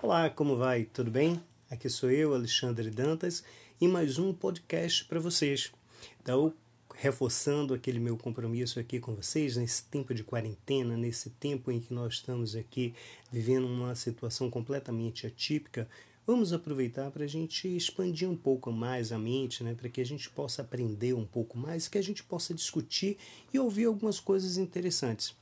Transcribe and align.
Olá, 0.00 0.30
como 0.30 0.56
vai? 0.56 0.84
Tudo 0.84 1.10
bem? 1.10 1.42
Aqui 1.68 1.88
sou 1.88 2.08
eu, 2.08 2.32
Alexandre 2.32 2.88
Dantas, 2.88 3.42
e 3.80 3.88
mais 3.88 4.16
um 4.16 4.32
podcast 4.32 5.04
para 5.06 5.18
vocês. 5.18 5.72
Então, 6.22 6.54
reforçando 6.94 7.74
aquele 7.74 7.98
meu 7.98 8.16
compromisso 8.16 8.78
aqui 8.78 9.00
com 9.00 9.16
vocês 9.16 9.56
nesse 9.56 9.82
tempo 9.82 10.14
de 10.14 10.22
quarentena, 10.22 10.96
nesse 10.96 11.30
tempo 11.30 11.72
em 11.72 11.80
que 11.80 11.92
nós 11.92 12.14
estamos 12.14 12.54
aqui 12.54 12.94
vivendo 13.32 13.66
uma 13.66 13.92
situação 13.96 14.48
completamente 14.48 15.26
atípica, 15.26 15.88
vamos 16.24 16.52
aproveitar 16.52 17.10
para 17.10 17.24
a 17.24 17.28
gente 17.28 17.66
expandir 17.66 18.30
um 18.30 18.36
pouco 18.36 18.70
mais 18.70 19.10
a 19.10 19.18
mente, 19.18 19.64
né, 19.64 19.74
para 19.74 19.88
que 19.88 20.00
a 20.00 20.06
gente 20.06 20.30
possa 20.30 20.62
aprender 20.62 21.12
um 21.12 21.26
pouco 21.26 21.58
mais, 21.58 21.88
que 21.88 21.98
a 21.98 22.02
gente 22.02 22.22
possa 22.22 22.54
discutir 22.54 23.18
e 23.52 23.58
ouvir 23.58 23.86
algumas 23.86 24.20
coisas 24.20 24.58
interessantes. 24.58 25.34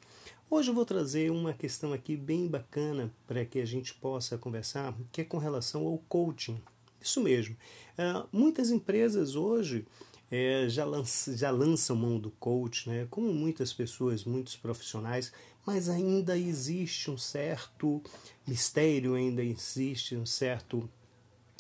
Hoje 0.49 0.71
eu 0.71 0.75
vou 0.75 0.87
trazer 0.87 1.33
uma 1.33 1.53
questão 1.53 1.93
aqui 1.93 2.17
bem 2.17 2.47
bacana 2.47 3.13
para 3.27 3.45
que 3.45 3.59
a 3.59 3.65
gente 3.65 3.93
possa 3.95 4.39
conversar, 4.39 4.97
que 5.11 5.23
é 5.23 5.25
com 5.25 5.39
relação 5.39 5.85
ao 5.85 5.99
coaching. 6.09 6.63
Isso 7.01 7.21
mesmo. 7.21 7.57
Uh, 7.99 8.29
muitas 8.31 8.71
empresas 8.71 9.35
hoje 9.35 9.85
é, 10.31 10.67
já, 10.69 10.85
lança, 10.85 11.37
já 11.37 11.51
lançam 11.51 11.97
mão 11.97 12.21
do 12.21 12.31
coach, 12.31 12.89
né? 12.89 13.09
como 13.11 13.35
muitas 13.35 13.73
pessoas, 13.73 14.23
muitos 14.23 14.55
profissionais, 14.55 15.33
mas 15.67 15.89
ainda 15.89 16.39
existe 16.39 17.11
um 17.11 17.19
certo 17.19 18.01
mistério, 18.47 19.15
ainda 19.15 19.43
existe 19.43 20.15
um 20.15 20.25
certo, 20.25 20.89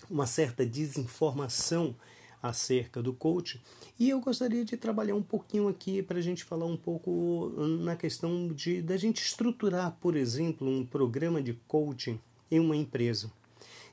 uma 0.08 0.28
certa 0.28 0.64
desinformação 0.64 1.96
acerca 2.42 3.02
do 3.02 3.12
coach. 3.12 3.60
E 3.98 4.10
eu 4.10 4.20
gostaria 4.20 4.64
de 4.64 4.76
trabalhar 4.76 5.14
um 5.14 5.22
pouquinho 5.22 5.68
aqui 5.68 6.02
para 6.02 6.18
a 6.18 6.22
gente 6.22 6.44
falar 6.44 6.66
um 6.66 6.76
pouco 6.76 7.52
na 7.80 7.96
questão 7.96 8.48
de 8.48 8.82
da 8.82 8.96
gente 8.96 9.22
estruturar, 9.22 9.96
por 10.00 10.16
exemplo, 10.16 10.68
um 10.68 10.84
programa 10.84 11.42
de 11.42 11.54
coaching 11.66 12.20
em 12.50 12.60
uma 12.60 12.76
empresa. 12.76 13.30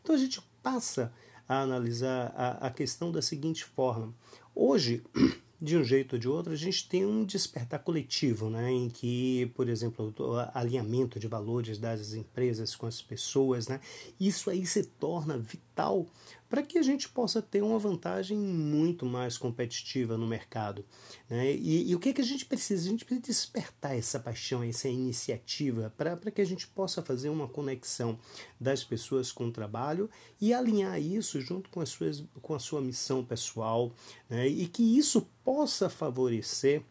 Então 0.02 0.16
a 0.16 0.18
gente 0.18 0.42
passa 0.62 1.14
a 1.48 1.62
analisar 1.62 2.34
a, 2.36 2.68
a 2.68 2.70
questão 2.70 3.12
da 3.12 3.22
seguinte 3.22 3.64
forma: 3.64 4.14
hoje 4.54 5.04
de 5.64 5.78
um 5.78 5.84
jeito 5.84 6.14
ou 6.14 6.20
de 6.20 6.28
outro, 6.28 6.52
a 6.52 6.58
gente 6.58 6.90
tem 6.90 7.06
um 7.06 7.24
despertar 7.24 7.80
coletivo, 7.80 8.50
né, 8.50 8.70
em 8.70 8.90
que, 8.90 9.50
por 9.56 9.70
exemplo, 9.70 10.14
o 10.20 10.36
alinhamento 10.54 11.18
de 11.18 11.26
valores 11.26 11.78
das 11.78 12.14
empresas 12.14 12.76
com 12.76 12.86
as 12.86 13.02
pessoas, 13.02 13.70
né, 13.70 13.80
isso 14.20 14.50
aí 14.50 14.66
se 14.66 14.84
torna 14.84 15.38
vital 15.38 16.06
para 16.54 16.62
que 16.62 16.78
a 16.78 16.84
gente 16.84 17.10
possa 17.10 17.42
ter 17.42 17.64
uma 17.64 17.80
vantagem 17.80 18.38
muito 18.38 19.08
mais 19.08 19.40
competitiva 19.40 20.20
no 20.20 20.28
mercado. 20.28 20.86
Né? 21.28 21.52
E, 21.56 21.90
e, 21.90 21.96
o 21.96 22.00
que, 22.00 22.10
é 22.10 22.14
que 22.14 22.22
a 22.22 22.24
gente 22.24 22.46
precisa? 22.46 22.86
A 22.86 22.92
gente 22.92 23.04
precisa 23.04 23.26
despertar 23.26 23.98
essa 23.98 24.20
paixão, 24.20 24.62
essa 24.62 24.88
iniciativa, 24.88 25.92
para 25.98 26.30
que 26.30 26.42
a 26.42 26.46
gente 26.46 26.68
possa 26.68 27.02
fazer 27.02 27.30
uma 27.30 27.48
conexão 27.48 28.20
das 28.62 28.84
pessoas 28.84 29.32
com 29.32 29.48
o 29.48 29.52
trabalho 29.52 30.08
e 30.40 30.54
alinhar 30.54 31.02
isso 31.02 31.42
junto 31.42 31.72
com, 31.72 31.82
as 31.82 31.90
suas, 31.90 32.24
com 32.40 32.54
a 32.54 32.60
sua 32.60 32.82
missão 32.82 33.26
pessoal, 33.26 33.92
né? 34.30 34.48
e 34.48 34.68
que 34.68 34.96
isso 34.96 35.28
possa 35.44 35.90
favorecer 35.90 36.84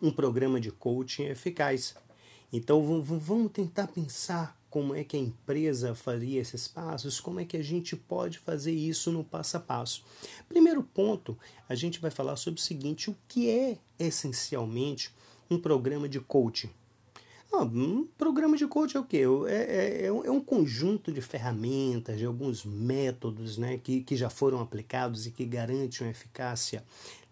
um 0.00 0.10
programa 0.10 0.58
de 0.58 0.70
coaching 0.70 1.24
eficaz. 1.24 1.94
Então 2.50 2.82
vamos 3.02 3.52
tentar 3.52 3.88
pensar 3.88 4.57
como 4.70 4.94
é 4.94 5.02
que 5.02 5.16
a 5.16 5.20
empresa 5.20 5.94
faria 5.94 6.40
esses 6.40 6.68
passos, 6.68 7.20
como 7.20 7.40
é 7.40 7.44
que 7.44 7.56
a 7.56 7.62
gente 7.62 7.96
pode 7.96 8.38
fazer 8.38 8.72
isso 8.72 9.10
no 9.10 9.24
passo 9.24 9.56
a 9.56 9.60
passo. 9.60 10.04
Primeiro 10.48 10.82
ponto, 10.82 11.38
a 11.68 11.74
gente 11.74 12.00
vai 12.00 12.10
falar 12.10 12.36
sobre 12.36 12.60
o 12.60 12.62
seguinte: 12.62 13.10
o 13.10 13.16
que 13.26 13.48
é 13.48 13.78
essencialmente 13.98 15.12
um 15.50 15.58
programa 15.58 16.08
de 16.08 16.20
coaching? 16.20 16.70
Ah, 17.50 17.62
um 17.62 18.06
programa 18.18 18.58
de 18.58 18.66
coaching 18.66 18.98
é 18.98 19.00
o 19.00 19.04
quê? 19.04 19.22
É, 19.46 20.04
é, 20.04 20.06
é, 20.06 20.12
um 20.12 20.40
conjunto 20.40 21.10
de 21.10 21.22
ferramentas, 21.22 22.18
de 22.18 22.26
alguns 22.26 22.62
métodos 22.62 23.56
né, 23.56 23.78
que, 23.78 24.02
que 24.02 24.16
já 24.16 24.28
foram 24.28 24.60
aplicados 24.60 25.26
e 25.26 25.30
que 25.30 25.46
garantem 25.46 26.06
uma 26.06 26.10
eficácia 26.10 26.84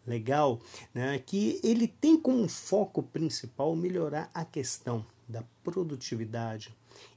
legal, 0.07 0.59
né, 0.95 1.19
que 1.19 1.61
ele 1.63 1.87
tem 1.87 2.19
como 2.19 2.49
foco 2.49 3.03
principal 3.03 3.77
melhorar 3.77 4.31
a 4.33 4.45
questão 4.45 5.05
da 5.29 5.45
produtividade, 5.63 6.75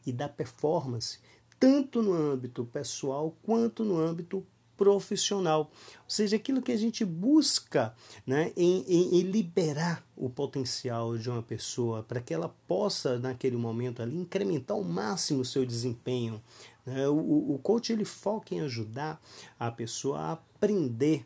e 0.10 0.14
da 0.14 0.28
performance, 0.28 1.20
tanto 1.60 2.02
no 2.02 2.14
âmbito 2.14 2.66
pessoal 2.66 3.36
quanto 3.44 3.84
no 3.84 4.00
âmbito 4.00 4.46
profissional. 4.80 5.70
Ou 5.98 6.10
seja, 6.10 6.38
aquilo 6.38 6.62
que 6.62 6.72
a 6.72 6.78
gente 6.78 7.04
busca 7.04 7.94
né, 8.26 8.54
em, 8.56 8.86
em, 8.88 9.20
em 9.20 9.22
liberar 9.24 10.02
o 10.16 10.30
potencial 10.30 11.18
de 11.18 11.30
uma 11.30 11.44
pessoa 11.44 12.02
para 12.02 12.22
que 12.22 12.34
ela 12.34 12.56
possa, 12.66 13.20
naquele 13.20 13.58
momento 13.58 14.02
ali, 14.02 14.16
incrementar 14.16 14.78
ao 14.78 14.84
máximo 14.84 15.42
o 15.42 15.46
seu 15.46 15.66
desempenho. 15.66 16.42
Né? 16.86 17.10
O, 17.10 17.56
o 17.56 17.60
coach 17.62 17.92
ele 17.92 18.06
foca 18.06 18.56
em 18.56 18.62
ajudar 18.62 19.22
a 19.60 19.70
pessoa 19.70 20.20
a 20.20 20.32
aprender 20.32 21.26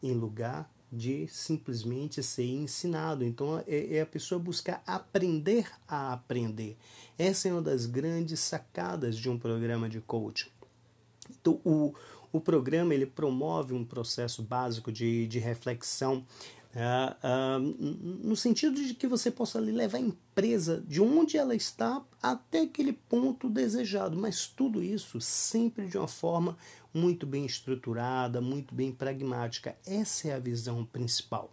em 0.00 0.12
lugar 0.12 0.70
de 0.92 1.26
simplesmente 1.28 2.22
ser 2.22 2.44
ensinado. 2.44 3.24
Então 3.24 3.62
é, 3.66 3.96
é, 3.96 4.00
a 4.02 4.06
pessoa 4.06 4.38
buscar 4.38 4.82
aprender 4.86 5.70
a 5.88 6.12
aprender. 6.12 6.76
Essa 7.18 7.48
é 7.48 7.52
uma 7.52 7.62
das 7.62 7.86
grandes 7.86 8.40
sacadas 8.40 9.16
de 9.16 9.30
um 9.30 9.38
programa 9.38 9.88
de 9.88 10.00
coaching. 10.00 10.50
Então, 11.30 11.60
o, 11.64 11.94
o 12.30 12.40
programa 12.40 12.94
ele 12.94 13.06
promove 13.06 13.72
um 13.72 13.84
processo 13.84 14.42
básico 14.42 14.92
de, 14.92 15.26
de 15.26 15.38
reflexão 15.38 16.24
é, 16.74 17.16
é, 17.22 17.58
no 17.58 18.34
sentido 18.34 18.82
de 18.82 18.94
que 18.94 19.06
você 19.06 19.30
possa 19.30 19.60
levar 19.60 19.98
a 19.98 20.00
empresa 20.00 20.82
de 20.86 21.02
onde 21.02 21.36
ela 21.36 21.54
está 21.54 22.02
até 22.22 22.62
aquele 22.62 22.94
ponto 22.94 23.50
desejado, 23.50 24.16
mas 24.16 24.46
tudo 24.46 24.82
isso 24.82 25.20
sempre 25.20 25.86
de 25.86 25.98
uma 25.98 26.08
forma 26.08 26.56
muito 26.92 27.26
bem 27.26 27.44
estruturada, 27.46 28.40
muito 28.40 28.74
bem 28.74 28.92
pragmática. 28.92 29.76
Essa 29.86 30.28
é 30.28 30.34
a 30.34 30.38
visão 30.38 30.84
principal. 30.84 31.52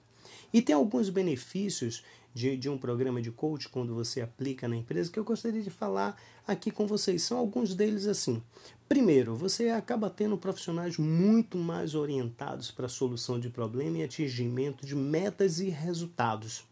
E 0.54 0.62
tem 0.62 0.76
alguns 0.76 1.10
benefícios 1.10 2.04
de, 2.34 2.56
de 2.56 2.70
um 2.70 2.78
programa 2.78 3.22
de 3.22 3.32
coach 3.32 3.70
quando 3.70 3.94
você 3.94 4.22
aplica 4.22 4.68
na 4.68 4.76
empresa 4.76 5.12
que 5.12 5.20
eu 5.20 5.24
gostaria 5.24 5.62
de 5.62 5.70
falar 5.70 6.16
aqui 6.48 6.72
com 6.72 6.86
vocês. 6.86 7.24
São 7.24 7.38
alguns 7.38 7.74
deles 7.74 8.08
assim. 8.08 8.42
Primeiro, 8.88 9.36
você 9.36 9.70
acaba 9.70 10.10
tendo 10.10 10.38
profissionais 10.38 10.98
muito 10.98 11.58
mais 11.58 11.96
orientados 11.96 12.72
para 12.72 12.86
a 12.86 12.90
solução 12.90 13.40
de 13.40 13.50
problema 13.50 13.98
e 13.98 14.04
atingimento 14.04 14.86
de 14.86 14.96
metas 14.96 15.60
e 15.60 15.70
resultados. 15.70 16.69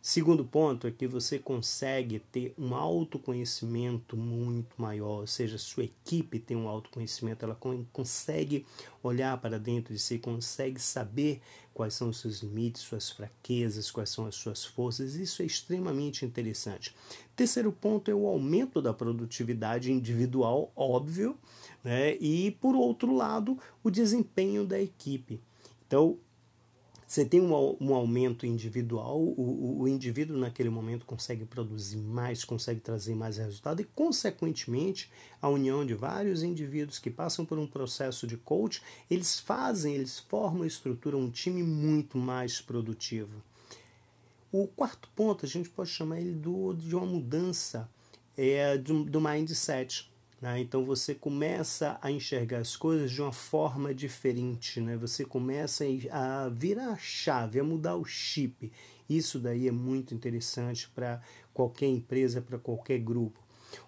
Segundo 0.00 0.44
ponto 0.44 0.86
é 0.86 0.90
que 0.90 1.06
você 1.06 1.38
consegue 1.38 2.20
ter 2.20 2.54
um 2.56 2.74
autoconhecimento 2.74 4.16
muito 4.16 4.80
maior, 4.80 5.20
ou 5.20 5.26
seja, 5.26 5.58
sua 5.58 5.84
equipe 5.84 6.38
tem 6.38 6.56
um 6.56 6.68
autoconhecimento, 6.68 7.44
ela 7.44 7.58
consegue 7.92 8.64
olhar 9.02 9.36
para 9.38 9.58
dentro 9.58 9.92
de 9.92 9.98
si, 9.98 10.18
consegue 10.18 10.80
saber 10.80 11.40
quais 11.74 11.94
são 11.94 12.08
os 12.08 12.20
seus 12.20 12.42
limites, 12.42 12.82
suas 12.82 13.10
fraquezas, 13.10 13.90
quais 13.90 14.10
são 14.10 14.26
as 14.26 14.34
suas 14.36 14.64
forças. 14.64 15.14
Isso 15.14 15.42
é 15.42 15.44
extremamente 15.44 16.24
interessante. 16.24 16.94
Terceiro 17.36 17.72
ponto 17.72 18.10
é 18.10 18.14
o 18.14 18.26
aumento 18.26 18.80
da 18.80 18.94
produtividade 18.94 19.92
individual, 19.92 20.72
óbvio, 20.74 21.36
né? 21.84 22.16
e 22.16 22.52
por 22.60 22.74
outro 22.74 23.14
lado, 23.14 23.58
o 23.82 23.90
desempenho 23.90 24.64
da 24.64 24.80
equipe. 24.80 25.40
Então, 25.86 26.18
você 27.08 27.24
tem 27.24 27.40
um, 27.40 27.54
um 27.80 27.94
aumento 27.94 28.44
individual, 28.44 29.18
o, 29.18 29.80
o, 29.80 29.88
indivíduo 29.88 30.36
naquele 30.36 30.68
momento 30.68 31.06
consegue 31.06 31.46
produzir 31.46 31.96
mais, 31.96 32.44
consegue 32.44 32.80
trazer 32.80 33.14
mais 33.14 33.38
resultado 33.38 33.80
e, 33.80 33.84
consequentemente, 33.84 35.10
a 35.40 35.48
união 35.48 35.86
de 35.86 35.94
vários 35.94 36.42
indivíduos 36.42 36.98
que 36.98 37.08
passam 37.08 37.46
por 37.46 37.58
um 37.58 37.66
processo 37.66 38.26
de 38.26 38.36
coach, 38.36 38.82
eles 39.10 39.40
fazem, 39.40 39.94
eles 39.94 40.18
formam 40.18 40.64
e 40.64 40.68
estruturam 40.68 41.20
um 41.20 41.30
time 41.30 41.62
muito 41.62 42.18
mais 42.18 42.60
produtivo. 42.60 43.42
O 44.52 44.66
quarto 44.66 45.08
ponto, 45.16 45.46
a 45.46 45.48
gente 45.48 45.70
pode 45.70 45.88
chamar 45.88 46.20
ele 46.20 46.34
do, 46.34 46.74
de 46.74 46.94
uma 46.94 47.06
mudança 47.06 47.88
é, 48.36 48.76
do, 48.76 49.04
do 49.04 49.18
mindset. 49.18 50.07
Né? 50.40 50.60
Então 50.60 50.84
você 50.84 51.14
começa 51.14 51.98
a 52.00 52.10
enxergar 52.10 52.58
as 52.58 52.76
coisas 52.76 53.10
de 53.10 53.20
uma 53.20 53.32
forma 53.32 53.92
diferente, 53.92 54.80
né? 54.80 54.96
você 54.96 55.24
começa 55.24 55.84
a 56.10 56.48
virar 56.48 56.90
a 56.92 56.96
chave, 56.96 57.58
a 57.58 57.64
mudar 57.64 57.96
o 57.96 58.04
chip. 58.04 58.72
Isso 59.08 59.38
daí 59.38 59.66
é 59.66 59.72
muito 59.72 60.14
interessante 60.14 60.88
para 60.88 61.20
qualquer 61.52 61.86
empresa, 61.86 62.40
para 62.40 62.58
qualquer 62.58 62.98
grupo. 62.98 63.40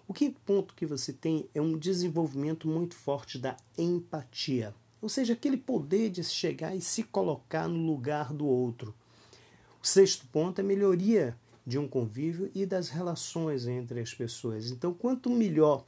O 0.07 0.13
quinto 0.13 0.39
ponto 0.41 0.75
que 0.75 0.85
você 0.85 1.13
tem 1.13 1.47
é 1.55 1.61
um 1.61 1.77
desenvolvimento 1.77 2.67
muito 2.67 2.95
forte 2.95 3.39
da 3.39 3.55
empatia, 3.77 4.75
ou 5.01 5.09
seja, 5.09 5.33
aquele 5.33 5.57
poder 5.57 6.09
de 6.09 6.23
chegar 6.23 6.75
e 6.75 6.81
se 6.81 7.03
colocar 7.03 7.67
no 7.67 7.85
lugar 7.85 8.31
do 8.33 8.45
outro. 8.45 8.93
O 9.81 9.87
sexto 9.87 10.27
ponto 10.27 10.59
é 10.59 10.63
melhoria 10.63 11.35
de 11.65 11.79
um 11.79 11.87
convívio 11.87 12.51
e 12.53 12.65
das 12.65 12.89
relações 12.89 13.65
entre 13.67 13.99
as 13.99 14.13
pessoas. 14.13 14.69
Então, 14.69 14.93
quanto 14.93 15.29
melhor 15.29 15.85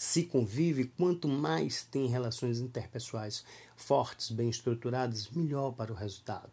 se 0.00 0.22
convive, 0.22 0.86
quanto 0.86 1.28
mais 1.28 1.84
tem 1.84 2.06
relações 2.06 2.58
interpessoais 2.58 3.44
fortes, 3.76 4.30
bem 4.30 4.48
estruturadas, 4.48 5.28
melhor 5.28 5.72
para 5.72 5.92
o 5.92 5.94
resultado. 5.94 6.50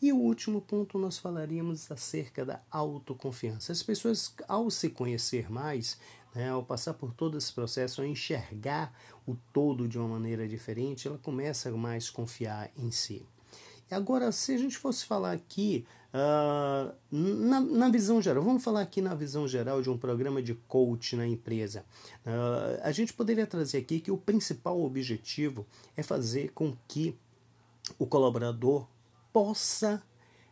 E 0.00 0.10
o 0.10 0.16
último 0.16 0.62
ponto 0.62 0.98
nós 0.98 1.18
falaríamos 1.18 1.92
acerca 1.92 2.46
da 2.46 2.62
autoconfiança. 2.70 3.72
As 3.72 3.82
pessoas, 3.82 4.34
ao 4.48 4.70
se 4.70 4.88
conhecer 4.88 5.52
mais, 5.52 5.98
né, 6.34 6.48
ao 6.48 6.64
passar 6.64 6.94
por 6.94 7.12
todo 7.12 7.36
esse 7.36 7.52
processo, 7.52 8.00
ao 8.00 8.06
enxergar 8.06 8.90
o 9.26 9.36
todo 9.52 9.86
de 9.86 9.98
uma 9.98 10.08
maneira 10.08 10.48
diferente, 10.48 11.08
ela 11.08 11.18
começa 11.18 11.68
a 11.68 11.76
mais 11.76 12.08
confiar 12.08 12.70
em 12.74 12.90
si. 12.90 13.26
Agora, 13.90 14.30
se 14.32 14.52
a 14.52 14.58
gente 14.58 14.76
fosse 14.76 15.04
falar 15.04 15.32
aqui 15.32 15.86
uh, 16.12 16.94
na, 17.10 17.60
na, 17.60 17.88
visão 17.88 18.20
geral, 18.20 18.42
vamos 18.42 18.62
falar 18.62 18.82
aqui 18.82 19.00
na 19.00 19.14
visão 19.14 19.48
geral 19.48 19.80
de 19.80 19.88
um 19.88 19.96
programa 19.96 20.42
de 20.42 20.54
coach 20.54 21.16
na 21.16 21.26
empresa. 21.26 21.84
Uh, 22.26 22.80
a 22.82 22.92
gente 22.92 23.12
poderia 23.12 23.46
trazer 23.46 23.78
aqui 23.78 24.00
que 24.00 24.10
o 24.10 24.18
principal 24.18 24.80
objetivo 24.82 25.66
é 25.96 26.02
fazer 26.02 26.52
com 26.52 26.76
que 26.86 27.16
o 27.98 28.06
colaborador 28.06 28.86
possa 29.32 30.02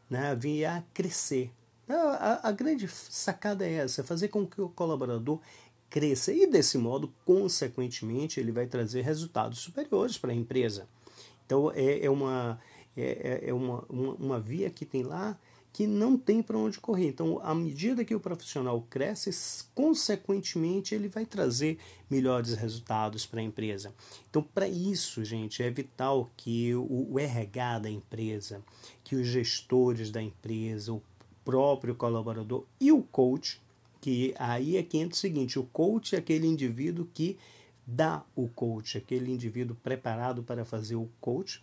né, 0.08 0.34
vir 0.34 0.64
a 0.64 0.82
crescer. 0.94 1.52
A, 1.88 1.94
a, 1.94 2.48
a 2.48 2.52
grande 2.52 2.88
sacada 2.88 3.66
é 3.66 3.74
essa, 3.74 4.02
fazer 4.02 4.28
com 4.28 4.46
que 4.46 4.60
o 4.60 4.68
colaborador 4.68 5.40
cresça 5.88 6.32
e 6.32 6.46
desse 6.46 6.78
modo, 6.78 7.12
consequentemente, 7.24 8.40
ele 8.40 8.50
vai 8.50 8.66
trazer 8.66 9.02
resultados 9.02 9.58
superiores 9.60 10.18
para 10.18 10.32
a 10.32 10.34
empresa. 10.34 10.88
Então 11.44 11.70
é, 11.72 12.04
é 12.04 12.10
uma 12.10 12.60
é, 12.96 13.42
é, 13.44 13.50
é 13.50 13.54
uma, 13.54 13.84
uma, 13.88 14.14
uma 14.14 14.40
via 14.40 14.70
que 14.70 14.84
tem 14.84 15.02
lá 15.02 15.38
que 15.76 15.86
não 15.86 16.16
tem 16.16 16.42
para 16.42 16.56
onde 16.56 16.80
correr. 16.80 17.08
Então, 17.08 17.38
à 17.42 17.54
medida 17.54 18.02
que 18.02 18.14
o 18.14 18.20
profissional 18.20 18.80
cresce, 18.88 19.30
consequentemente 19.74 20.94
ele 20.94 21.06
vai 21.06 21.26
trazer 21.26 21.76
melhores 22.08 22.54
resultados 22.54 23.26
para 23.26 23.40
a 23.40 23.42
empresa. 23.42 23.92
Então, 24.30 24.42
para 24.42 24.66
isso, 24.66 25.22
gente, 25.22 25.62
é 25.62 25.68
vital 25.68 26.30
que 26.34 26.74
o, 26.74 27.12
o 27.12 27.18
RH 27.18 27.80
da 27.80 27.90
empresa, 27.90 28.62
que 29.04 29.16
os 29.16 29.26
gestores 29.26 30.10
da 30.10 30.22
empresa, 30.22 30.94
o 30.94 31.02
próprio 31.44 31.94
colaborador 31.94 32.64
e 32.80 32.90
o 32.90 33.02
coach, 33.02 33.60
que 34.00 34.34
aí 34.38 34.78
é 34.78 34.82
que 34.82 34.96
entra 34.96 35.14
o 35.14 35.18
seguinte: 35.18 35.58
o 35.58 35.64
coach 35.64 36.14
é 36.14 36.18
aquele 36.18 36.46
indivíduo 36.46 37.06
que 37.12 37.36
dá 37.86 38.24
o 38.34 38.48
coach, 38.48 38.96
aquele 38.96 39.30
indivíduo 39.30 39.76
preparado 39.82 40.42
para 40.42 40.64
fazer 40.64 40.96
o 40.96 41.10
coach 41.20 41.62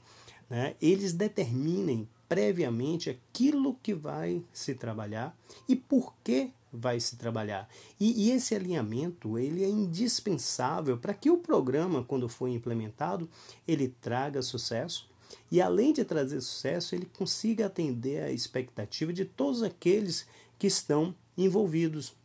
né, 0.50 0.76
eles 0.82 1.14
determinem 1.14 2.08
previamente 2.28 3.10
aquilo 3.10 3.78
que 3.82 3.94
vai 3.94 4.44
se 4.52 4.74
trabalhar 4.74 5.38
e 5.68 5.76
por 5.76 6.14
que 6.24 6.52
vai 6.72 7.00
se 7.00 7.16
trabalhar. 7.16 7.70
E, 8.00 8.26
e 8.26 8.32
esse 8.32 8.56
alinhamento 8.56 9.38
ele 9.38 9.64
é 9.64 9.70
indispensável 9.70 10.98
para 10.98 11.14
que 11.14 11.30
o 11.30 11.38
programa, 11.38 12.04
quando 12.04 12.28
for 12.28 12.48
implementado, 12.48 13.30
ele 13.68 13.90
traga 14.02 14.42
sucesso 14.42 15.08
e 15.52 15.62
além 15.62 15.94
de 15.94 16.04
trazer 16.04 16.42
sucesso, 16.42 16.96
ele 16.96 17.06
consiga 17.06 17.68
atender 17.68 18.24
a 18.24 18.32
expectativa 18.32 19.14
de 19.14 19.26
todos 19.26 19.64
aqueles 19.64 20.26
que 20.58 20.68
estão 20.68 21.16
envolvidos. 21.38 22.16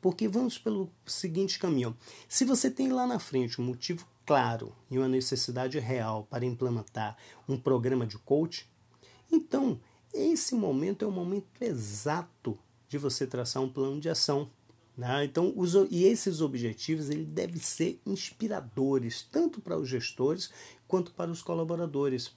Porque 0.00 0.28
vamos 0.28 0.58
pelo 0.58 0.90
seguinte 1.06 1.58
caminho: 1.58 1.96
se 2.28 2.44
você 2.44 2.70
tem 2.70 2.92
lá 2.92 3.06
na 3.06 3.18
frente 3.18 3.60
um 3.60 3.64
motivo 3.64 4.06
claro 4.24 4.74
e 4.90 4.98
uma 4.98 5.08
necessidade 5.08 5.78
real 5.78 6.26
para 6.30 6.44
implementar 6.44 7.16
um 7.48 7.58
programa 7.58 8.06
de 8.06 8.18
coach, 8.18 8.68
então 9.30 9.80
esse 10.12 10.54
momento 10.54 11.04
é 11.04 11.08
o 11.08 11.12
momento 11.12 11.46
exato 11.60 12.58
de 12.88 12.96
você 12.98 13.26
traçar 13.26 13.62
um 13.62 13.68
plano 13.68 14.00
de 14.00 14.08
ação. 14.08 14.48
Né? 14.96 15.24
Então, 15.24 15.52
os, 15.56 15.74
e 15.90 16.04
esses 16.04 16.40
objetivos 16.40 17.10
ele 17.10 17.24
devem 17.24 17.56
ser 17.56 18.00
inspiradores, 18.06 19.26
tanto 19.30 19.60
para 19.60 19.76
os 19.76 19.88
gestores 19.88 20.50
quanto 20.86 21.12
para 21.12 21.30
os 21.30 21.42
colaboradores. 21.42 22.32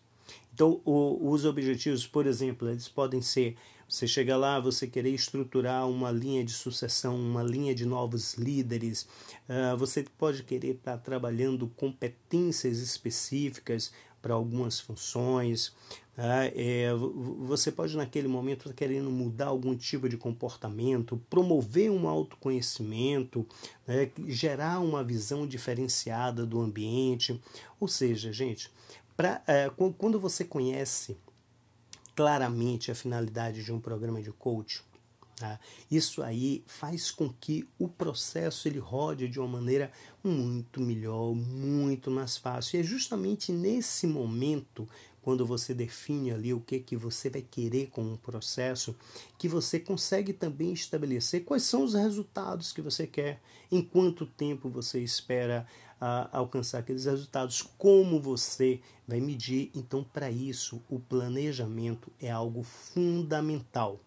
Então, 0.51 0.81
o, 0.83 1.29
os 1.29 1.45
objetivos, 1.45 2.07
por 2.07 2.25
exemplo, 2.25 2.67
eles 2.67 2.87
podem 2.87 3.21
ser 3.21 3.55
você 3.87 4.05
chega 4.05 4.35
lá, 4.35 4.59
você 4.59 4.85
querer 4.85 5.11
estruturar 5.11 5.87
uma 5.87 6.11
linha 6.11 6.43
de 6.43 6.51
sucessão, 6.51 7.15
uma 7.15 7.41
linha 7.41 7.73
de 7.73 7.85
novos 7.85 8.33
líderes, 8.33 9.07
uh, 9.47 9.77
você 9.77 10.05
pode 10.17 10.43
querer 10.43 10.75
estar 10.75 10.93
tá 10.93 10.97
trabalhando 10.97 11.67
competências 11.77 12.79
específicas 12.79 13.93
para 14.21 14.33
algumas 14.33 14.77
funções. 14.77 15.67
Uh, 16.17 16.51
é, 16.53 16.89
você 17.45 17.71
pode, 17.71 17.95
naquele 17.95 18.27
momento, 18.27 18.61
estar 18.61 18.71
tá 18.71 18.75
querendo 18.75 19.09
mudar 19.09 19.45
algum 19.45 19.73
tipo 19.73 20.09
de 20.09 20.17
comportamento, 20.17 21.21
promover 21.29 21.89
um 21.89 22.09
autoconhecimento, 22.09 23.47
né, 23.87 24.11
gerar 24.27 24.81
uma 24.81 25.01
visão 25.01 25.47
diferenciada 25.47 26.45
do 26.45 26.59
ambiente. 26.59 27.39
Ou 27.79 27.87
seja, 27.87 28.33
gente, 28.33 28.69
pra, 29.15 29.41
uh, 29.47 29.93
quando 29.93 30.19
você 30.19 30.43
conhece 30.43 31.15
claramente 32.17 32.89
a 32.89 32.95
finalidade 32.95 33.63
de 33.63 33.71
um 33.71 33.79
programa 33.79 34.19
de 34.23 34.31
coaching. 34.31 34.81
Tá? 35.35 35.59
Isso 35.89 36.23
aí 36.23 36.63
faz 36.65 37.11
com 37.11 37.29
que 37.29 37.69
o 37.77 37.87
processo 37.87 38.67
ele 38.67 38.79
rode 38.79 39.27
de 39.27 39.39
uma 39.39 39.47
maneira 39.47 39.91
muito 40.23 40.81
melhor, 40.81 41.35
muito 41.35 42.09
mais 42.09 42.35
fácil. 42.35 42.77
E 42.77 42.79
é 42.79 42.83
justamente 42.83 43.51
nesse 43.51 44.07
momento, 44.07 44.89
quando 45.21 45.45
você 45.45 45.75
define 45.75 46.31
ali 46.31 46.55
o 46.55 46.59
que, 46.59 46.79
que 46.79 46.95
você 46.95 47.29
vai 47.29 47.43
querer 47.43 47.91
com 47.91 48.13
o 48.13 48.17
processo, 48.17 48.95
que 49.37 49.47
você 49.47 49.79
consegue 49.79 50.33
também 50.33 50.73
estabelecer 50.73 51.43
quais 51.43 51.61
são 51.61 51.83
os 51.83 51.93
resultados 51.93 52.73
que 52.73 52.81
você 52.81 53.05
quer, 53.05 53.39
em 53.71 53.83
quanto 53.83 54.25
tempo 54.25 54.69
você 54.69 54.99
espera 55.03 55.67
a 55.99 56.29
alcançar 56.37 56.79
aqueles 56.79 57.05
resultados, 57.05 57.61
como 57.77 58.21
você 58.21 58.79
vai 59.07 59.19
medir. 59.19 59.71
Então, 59.75 60.03
para 60.03 60.29
isso, 60.29 60.81
o 60.89 60.99
planejamento 60.99 62.11
é 62.19 62.29
algo 62.29 62.63
fundamental. 62.63 63.99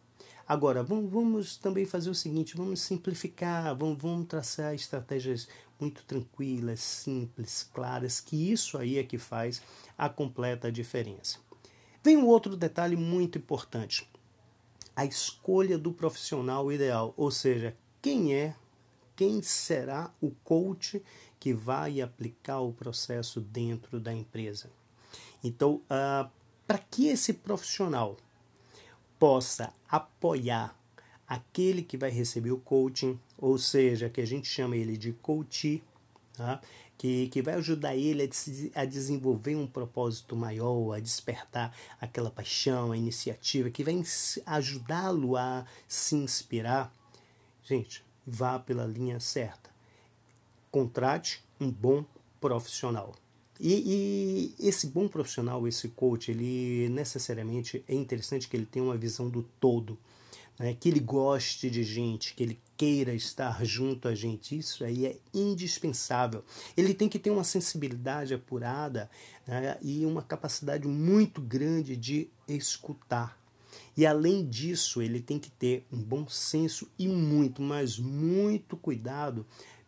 Agora, 0.46 0.82
vamos, 0.82 1.10
vamos, 1.10 1.56
também 1.56 1.86
fazer 1.86 2.10
o 2.10 2.14
seguinte: 2.14 2.56
vamos 2.56 2.80
simplificar, 2.80 3.74
vamos, 3.76 4.02
vamos 4.02 4.26
traçar 4.26 4.74
estratégias 4.74 5.48
muito 5.78 6.04
tranquilas, 6.04 6.80
simples, 6.80 7.68
claras, 7.72 8.20
que 8.20 8.50
isso 8.50 8.76
aí 8.76 8.98
é 8.98 9.04
que 9.04 9.16
faz 9.16 9.62
a 9.96 10.08
completa 10.08 10.70
diferença. 10.70 11.38
Vem 12.02 12.16
um 12.16 12.26
outro 12.26 12.56
detalhe 12.56 12.96
muito 12.96 13.38
importante: 13.38 14.08
a 14.96 15.04
escolha 15.04 15.78
do 15.78 15.92
profissional 15.92 16.72
ideal, 16.72 17.14
ou 17.16 17.30
seja, 17.30 17.76
quem 18.02 18.34
é, 18.34 18.56
quem 19.14 19.42
será 19.42 20.12
o 20.20 20.30
coach 20.42 21.02
que 21.40 21.54
vai 21.54 22.02
aplicar 22.02 22.60
o 22.60 22.72
processo 22.72 23.40
dentro 23.40 23.98
da 23.98 24.12
empresa. 24.12 24.70
Então, 25.42 25.76
uh, 25.86 26.30
para 26.66 26.78
que 26.78 27.08
esse 27.08 27.32
profissional 27.32 28.18
possa 29.18 29.72
apoiar 29.88 30.78
aquele 31.26 31.82
que 31.82 31.96
vai 31.96 32.10
receber 32.10 32.50
o 32.52 32.58
coaching, 32.58 33.18
ou 33.38 33.56
seja, 33.56 34.10
que 34.10 34.20
a 34.20 34.26
gente 34.26 34.46
chama 34.46 34.76
ele 34.76 34.98
de 34.98 35.12
coach, 35.14 35.82
tá? 36.36 36.60
que, 36.98 37.28
que 37.28 37.40
vai 37.40 37.54
ajudar 37.54 37.96
ele 37.96 38.22
a, 38.74 38.82
a 38.82 38.84
desenvolver 38.84 39.56
um 39.56 39.66
propósito 39.66 40.36
maior, 40.36 40.92
a 40.92 41.00
despertar 41.00 41.74
aquela 41.98 42.30
paixão, 42.30 42.92
a 42.92 42.96
iniciativa, 42.96 43.70
que 43.70 43.82
vai 43.82 44.02
ajudá-lo 44.44 45.36
a 45.38 45.64
se 45.88 46.16
inspirar. 46.16 46.94
Gente, 47.62 48.04
vá 48.26 48.58
pela 48.58 48.84
linha 48.84 49.18
certa 49.18 49.69
contrate 50.70 51.42
um 51.60 51.70
bom 51.70 52.04
profissional. 52.40 53.14
E, 53.58 54.54
e, 54.58 54.66
esse 54.66 54.86
bom 54.86 55.06
profissional, 55.06 55.68
esse 55.68 55.88
coach, 55.88 56.30
ele 56.30 56.88
necessariamente 56.88 57.84
é 57.86 57.94
interessante 57.94 58.48
que 58.48 58.56
ele 58.56 58.64
tenha 58.64 58.84
uma 58.84 58.96
visão 58.96 59.28
do 59.28 59.42
todo, 59.60 59.98
né? 60.58 60.74
que 60.80 60.88
ele 60.88 61.00
goste 61.00 61.68
de 61.68 61.82
gente, 61.82 62.34
que 62.34 62.42
ele 62.42 62.58
queira 62.74 63.12
estar 63.12 63.62
junto 63.62 64.08
a 64.08 64.14
gente. 64.14 64.56
Isso 64.56 64.82
aí 64.82 65.04
é 65.04 65.18
indispensável. 65.34 66.42
Ele 66.74 66.94
tem 66.94 67.06
que 67.06 67.18
ter 67.18 67.28
uma 67.28 67.44
sensibilidade 67.44 68.32
apurada 68.32 69.10
né? 69.46 69.76
e 69.82 70.06
uma 70.06 70.22
capacidade 70.22 70.88
muito 70.88 71.42
grande 71.42 71.94
de 71.98 72.30
escutar. 72.48 73.38
E 73.96 74.06
além 74.06 74.48
disso, 74.48 75.02
ele 75.02 75.20
tem 75.20 75.38
que 75.38 75.50
ter 75.50 75.84
um 75.92 75.98
bom 75.98 76.26
senso 76.26 76.88
e 76.98 77.06
muito, 77.06 77.60
mas 77.60 77.98
muito 77.98 78.76
cuidado 78.76 79.44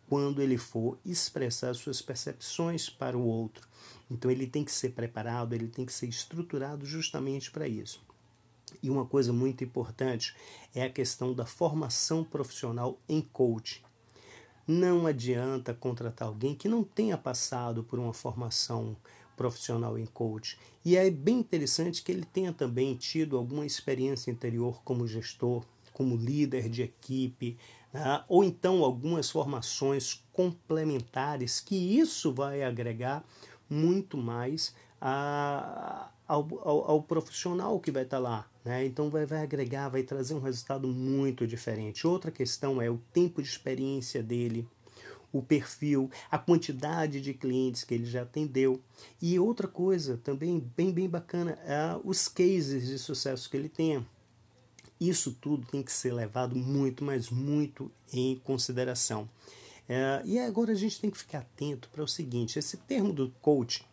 quando 0.07 0.41
ele 0.41 0.57
for 0.57 0.97
expressar 1.05 1.73
suas 1.73 2.01
percepções 2.01 2.89
para 2.89 3.17
o 3.17 3.25
outro. 3.25 3.67
Então 4.09 4.29
ele 4.29 4.45
tem 4.45 4.63
que 4.63 4.71
ser 4.71 4.89
preparado, 4.89 5.53
ele 5.53 5.67
tem 5.67 5.85
que 5.85 5.93
ser 5.93 6.07
estruturado 6.07 6.85
justamente 6.85 7.51
para 7.51 7.67
isso. 7.67 8.01
E 8.81 8.89
uma 8.89 9.05
coisa 9.05 9.31
muito 9.31 9.63
importante 9.63 10.35
é 10.73 10.83
a 10.83 10.89
questão 10.89 11.33
da 11.33 11.45
formação 11.45 12.23
profissional 12.23 12.99
em 13.07 13.21
coaching. 13.21 13.81
Não 14.67 15.05
adianta 15.05 15.73
contratar 15.73 16.27
alguém 16.27 16.55
que 16.55 16.69
não 16.69 16.83
tenha 16.83 17.17
passado 17.17 17.83
por 17.83 17.99
uma 17.99 18.13
formação 18.13 18.95
profissional 19.35 19.97
em 19.97 20.05
coaching. 20.05 20.57
E 20.85 20.95
é 20.95 21.09
bem 21.09 21.39
interessante 21.39 22.01
que 22.01 22.11
ele 22.11 22.25
tenha 22.25 22.53
também 22.53 22.95
tido 22.95 23.37
alguma 23.37 23.65
experiência 23.65 24.31
anterior 24.31 24.81
como 24.83 25.07
gestor, 25.07 25.65
como 25.91 26.15
líder 26.15 26.69
de 26.69 26.81
equipe, 26.81 27.57
né? 27.93 28.23
ou 28.27 28.43
então 28.43 28.83
algumas 28.83 29.29
formações 29.29 30.25
complementares, 30.33 31.59
que 31.59 31.75
isso 31.75 32.33
vai 32.33 32.63
agregar 32.63 33.23
muito 33.69 34.17
mais 34.17 34.75
a, 34.99 36.09
ao, 36.27 36.47
ao, 36.61 36.91
ao, 36.91 37.03
profissional 37.03 37.79
que 37.79 37.91
vai 37.91 38.03
estar 38.03 38.19
lá. 38.19 38.47
Né? 38.63 38.85
Então 38.85 39.09
vai, 39.09 39.25
vai 39.25 39.43
agregar, 39.43 39.89
vai 39.89 40.03
trazer 40.03 40.33
um 40.33 40.39
resultado 40.39 40.87
muito 40.87 41.45
diferente. 41.45 42.07
Outra 42.07 42.31
questão 42.31 42.81
é 42.81 42.89
o 42.89 42.97
tempo 43.13 43.41
de 43.41 43.47
experiência 43.47 44.23
dele. 44.23 44.67
o 45.31 45.41
perfil, 45.41 46.11
a 46.29 46.37
quantidade 46.37 47.19
de 47.19 47.33
clientes 47.33 47.83
que 47.83 47.95
ele 47.95 48.05
já 48.05 48.21
atendeu. 48.21 48.79
E 49.19 49.39
outra 49.39 49.67
coisa 49.67 50.15
também 50.23 50.59
bem, 50.77 50.91
bem 50.91 51.09
bacana, 51.09 51.57
é 51.65 51.99
os 52.03 52.27
cases 52.27 52.87
de 52.87 52.99
sucesso 52.99 53.49
que 53.49 53.57
ele 53.57 53.67
tenha. 53.67 54.05
Isso 55.09 55.35
tudo 55.39 55.65
tem 55.65 55.83
que 55.83 55.91
ser 55.91 56.13
levado 56.13 56.55
muito, 56.55 57.03
mas 57.03 57.29
muito 57.29 57.91
em 58.11 58.35
consideração. 58.43 59.29
É, 59.87 60.21
e 60.23 60.39
agora 60.39 60.71
a 60.71 60.75
gente 60.75 60.99
tem 60.99 61.09
que 61.09 61.17
ficar 61.17 61.39
atento 61.39 61.89
para 61.89 62.03
o 62.03 62.07
seguinte: 62.07 62.57
esse 62.57 62.77
termo 62.77 63.11
do 63.11 63.29
coach 63.41 63.85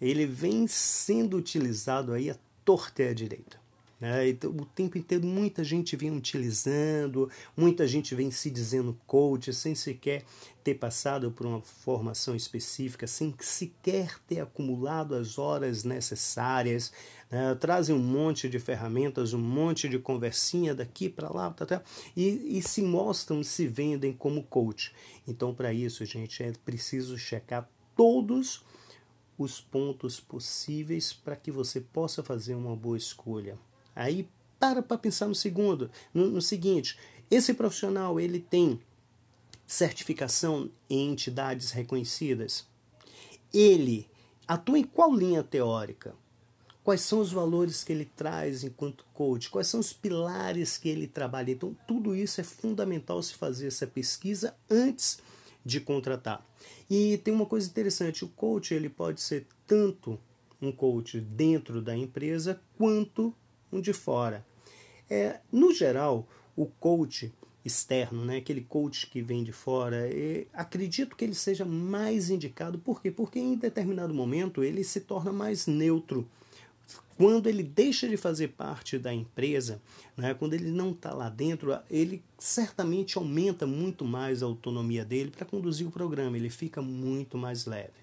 ele 0.00 0.24
vem 0.24 0.66
sendo 0.66 1.36
utilizado 1.36 2.12
aí 2.12 2.30
a 2.30 2.36
torta 2.64 3.02
e 3.02 3.08
a 3.08 3.14
direita. 3.14 3.59
Né? 4.00 4.30
Então, 4.30 4.50
o 4.50 4.64
tempo 4.64 4.96
inteiro 4.96 5.26
muita 5.26 5.62
gente 5.62 5.94
vem 5.94 6.10
utilizando, 6.10 7.28
muita 7.54 7.86
gente 7.86 8.14
vem 8.14 8.30
se 8.30 8.50
dizendo 8.50 8.98
coach, 9.06 9.52
sem 9.52 9.74
sequer 9.74 10.24
ter 10.64 10.74
passado 10.74 11.30
por 11.30 11.46
uma 11.46 11.60
formação 11.60 12.34
específica, 12.34 13.06
sem 13.06 13.34
sequer 13.40 14.18
ter 14.26 14.40
acumulado 14.40 15.14
as 15.14 15.38
horas 15.38 15.84
necessárias. 15.84 16.92
Né? 17.30 17.54
Trazem 17.56 17.94
um 17.94 17.98
monte 17.98 18.48
de 18.48 18.58
ferramentas, 18.58 19.34
um 19.34 19.38
monte 19.38 19.86
de 19.88 19.98
conversinha 19.98 20.74
daqui 20.74 21.08
para 21.08 21.30
lá, 21.30 21.50
tá, 21.50 21.66
tá, 21.66 21.82
e, 22.16 22.58
e 22.58 22.62
se 22.62 22.80
mostram, 22.80 23.42
se 23.42 23.66
vendem 23.66 24.12
como 24.14 24.44
coach. 24.44 24.94
Então, 25.28 25.54
para 25.54 25.74
isso, 25.74 26.04
gente, 26.06 26.42
é 26.42 26.52
preciso 26.64 27.18
checar 27.18 27.68
todos 27.94 28.64
os 29.36 29.60
pontos 29.60 30.20
possíveis 30.20 31.12
para 31.12 31.36
que 31.36 31.50
você 31.50 31.80
possa 31.80 32.22
fazer 32.22 32.54
uma 32.54 32.74
boa 32.74 32.96
escolha. 32.96 33.58
Aí 33.94 34.28
para 34.58 34.82
para 34.82 34.98
pensar 34.98 35.26
no 35.26 35.34
segundo, 35.34 35.90
no, 36.12 36.30
no 36.30 36.42
seguinte, 36.42 36.98
esse 37.30 37.54
profissional 37.54 38.20
ele 38.20 38.40
tem 38.40 38.80
certificação 39.66 40.70
em 40.88 41.12
entidades 41.12 41.70
reconhecidas. 41.70 42.66
Ele 43.54 44.08
atua 44.46 44.78
em 44.78 44.84
qual 44.84 45.14
linha 45.14 45.42
teórica? 45.42 46.14
Quais 46.82 47.02
são 47.02 47.20
os 47.20 47.30
valores 47.30 47.84
que 47.84 47.92
ele 47.92 48.04
traz 48.04 48.64
enquanto 48.64 49.04
coach? 49.14 49.48
Quais 49.48 49.68
são 49.68 49.78
os 49.78 49.92
pilares 49.92 50.76
que 50.76 50.88
ele 50.88 51.06
trabalha? 51.06 51.52
Então, 51.52 51.76
tudo 51.86 52.16
isso 52.16 52.40
é 52.40 52.44
fundamental 52.44 53.22
se 53.22 53.34
fazer 53.34 53.68
essa 53.68 53.86
pesquisa 53.86 54.56
antes 54.68 55.18
de 55.64 55.78
contratar. 55.80 56.44
E 56.88 57.18
tem 57.18 57.32
uma 57.32 57.46
coisa 57.46 57.68
interessante, 57.68 58.24
o 58.24 58.28
coach 58.28 58.74
ele 58.74 58.88
pode 58.88 59.20
ser 59.20 59.46
tanto 59.66 60.18
um 60.60 60.72
coach 60.72 61.20
dentro 61.20 61.80
da 61.80 61.96
empresa 61.96 62.60
quanto 62.76 63.32
um 63.72 63.80
de 63.80 63.92
fora. 63.92 64.44
É, 65.08 65.40
no 65.50 65.72
geral, 65.72 66.28
o 66.56 66.66
coach 66.66 67.32
externo, 67.64 68.24
né, 68.24 68.38
aquele 68.38 68.62
coach 68.62 69.06
que 69.06 69.20
vem 69.20 69.44
de 69.44 69.52
fora, 69.52 70.08
acredito 70.52 71.16
que 71.16 71.24
ele 71.24 71.34
seja 71.34 71.64
mais 71.64 72.30
indicado. 72.30 72.78
Por 72.78 73.02
quê? 73.02 73.10
Porque 73.10 73.38
em 73.38 73.54
determinado 73.56 74.14
momento 74.14 74.64
ele 74.64 74.82
se 74.82 75.00
torna 75.00 75.32
mais 75.32 75.66
neutro. 75.66 76.28
Quando 77.16 77.48
ele 77.48 77.62
deixa 77.62 78.08
de 78.08 78.16
fazer 78.16 78.48
parte 78.48 78.98
da 78.98 79.12
empresa, 79.12 79.82
né, 80.16 80.32
quando 80.32 80.54
ele 80.54 80.70
não 80.70 80.92
está 80.92 81.12
lá 81.12 81.28
dentro, 81.28 81.78
ele 81.90 82.22
certamente 82.38 83.18
aumenta 83.18 83.66
muito 83.66 84.06
mais 84.06 84.42
a 84.42 84.46
autonomia 84.46 85.04
dele 85.04 85.30
para 85.30 85.44
conduzir 85.44 85.86
o 85.86 85.90
programa, 85.90 86.38
ele 86.38 86.48
fica 86.48 86.80
muito 86.80 87.36
mais 87.36 87.66
leve. 87.66 88.00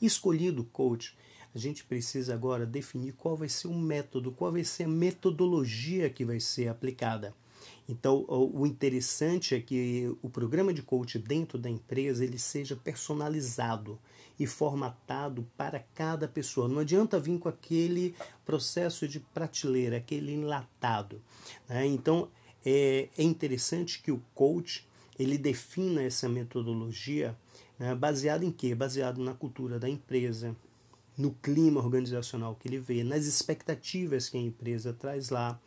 Escolhido 0.00 0.62
o 0.62 0.66
coach, 0.66 1.16
a 1.56 1.58
gente 1.58 1.84
precisa 1.84 2.34
agora 2.34 2.66
definir 2.66 3.14
qual 3.14 3.34
vai 3.34 3.48
ser 3.48 3.66
o 3.66 3.74
método, 3.74 4.30
qual 4.30 4.52
vai 4.52 4.62
ser 4.62 4.84
a 4.84 4.88
metodologia 4.88 6.10
que 6.10 6.22
vai 6.22 6.38
ser 6.38 6.68
aplicada. 6.68 7.34
Então, 7.88 8.26
o 8.28 8.66
interessante 8.66 9.54
é 9.54 9.60
que 9.60 10.14
o 10.20 10.28
programa 10.28 10.74
de 10.74 10.82
coach 10.82 11.18
dentro 11.18 11.56
da 11.56 11.70
empresa 11.70 12.22
ele 12.22 12.38
seja 12.38 12.76
personalizado 12.76 13.98
e 14.38 14.46
formatado 14.46 15.48
para 15.56 15.80
cada 15.94 16.28
pessoa. 16.28 16.68
Não 16.68 16.80
adianta 16.80 17.18
vir 17.18 17.38
com 17.38 17.48
aquele 17.48 18.14
processo 18.44 19.08
de 19.08 19.18
prateleira, 19.18 19.96
aquele 19.96 20.34
enlatado. 20.34 21.22
Né? 21.66 21.86
Então, 21.86 22.28
é, 22.66 23.08
é 23.16 23.22
interessante 23.22 24.02
que 24.02 24.12
o 24.12 24.22
coach 24.34 24.86
ele 25.18 25.38
defina 25.38 26.02
essa 26.02 26.28
metodologia 26.28 27.34
né, 27.78 27.94
baseado 27.94 28.42
em 28.42 28.50
quê? 28.50 28.74
Baseado 28.74 29.24
na 29.24 29.32
cultura 29.32 29.78
da 29.78 29.88
empresa, 29.88 30.54
no 31.16 31.32
clima 31.32 31.80
organizacional 31.80 32.54
que 32.54 32.68
ele 32.68 32.78
vê, 32.78 33.02
nas 33.02 33.24
expectativas 33.24 34.28
que 34.28 34.36
a 34.36 34.40
empresa 34.40 34.92
traz 34.92 35.30
lá. 35.30 35.58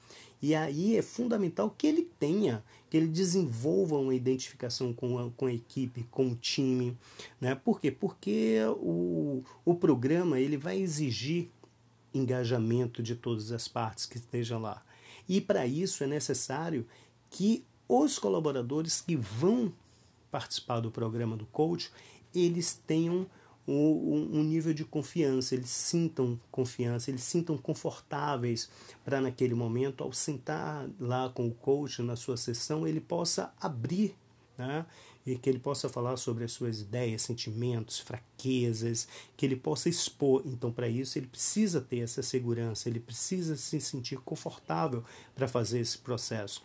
E 0.42 0.56
aí 0.56 0.96
é 0.96 1.02
fundamental 1.02 1.74
que 1.76 1.88
ele 1.88 2.10
tenha, 2.20 2.64
que 2.90 2.96
ele 2.96 3.08
desenvolva 3.08 3.98
uma 3.98 4.16
identificação 4.16 4.94
com 4.94 5.18
a, 5.18 5.30
com 5.32 5.48
a 5.48 5.54
equipe, 5.54 6.04
com 6.12 6.30
o 6.30 6.36
time. 6.36 6.98
Né? 7.42 7.56
Por 7.56 7.80
quê? 7.80 7.92
Porque 7.92 8.60
o, 8.78 9.44
o 9.66 9.76
programa 9.76 10.40
ele 10.40 10.56
vai 10.56 10.80
exigir 10.80 11.50
engajamento 12.14 13.04
de 13.04 13.16
todas 13.16 13.52
as 13.52 13.68
partes 13.68 14.06
que 14.06 14.18
estejam 14.18 14.62
lá. 14.62 14.84
E 15.28 15.42
para 15.42 15.66
isso 15.68 16.04
é 16.04 16.08
necessário 16.08 16.86
que 17.30 17.64
os 17.88 18.18
colaboradores 18.18 19.02
que 19.02 19.16
vão 19.16 19.74
participar 20.32 20.80
do 20.80 20.92
programa 20.92 21.36
do 21.36 21.46
coach, 21.48 21.92
eles 22.34 22.80
tenham 22.86 23.28
um, 23.72 24.40
um 24.40 24.44
nível 24.44 24.74
de 24.74 24.84
confiança, 24.84 25.56
eles 25.56 25.70
sintam 25.70 26.40
confiança, 26.52 27.10
eles 27.12 27.24
sintam 27.24 27.58
confortáveis 27.58 28.70
para 29.04 29.22
naquele 29.22 29.54
momento, 29.54 30.04
ao 30.04 30.12
sentar 30.12 30.90
lá 31.00 31.30
com 31.30 31.48
o 31.48 31.52
coach 31.52 32.02
na 32.02 32.16
sua 32.16 32.38
sessão, 32.38 32.88
ele 32.88 33.00
possa 33.00 33.54
abrir, 33.60 34.16
né? 34.58 34.86
e 35.26 35.38
que 35.38 35.50
ele 35.50 35.60
possa 35.60 35.88
falar 35.88 36.18
sobre 36.18 36.44
as 36.44 36.52
suas 36.52 36.82
ideias, 36.82 37.22
sentimentos, 37.22 38.00
fraquezas, 38.00 39.08
que 39.38 39.46
ele 39.46 39.56
possa 39.56 39.90
expor. 39.90 40.42
Então, 40.46 40.72
para 40.72 40.88
isso, 40.88 41.18
ele 41.18 41.28
precisa 41.28 41.82
ter 41.82 42.00
essa 42.00 42.24
segurança, 42.24 42.90
ele 42.90 43.00
precisa 43.00 43.56
se 43.56 43.80
sentir 43.80 44.18
confortável 44.20 45.04
para 45.36 45.48
fazer 45.48 45.80
esse 45.80 45.98
processo. 45.98 46.64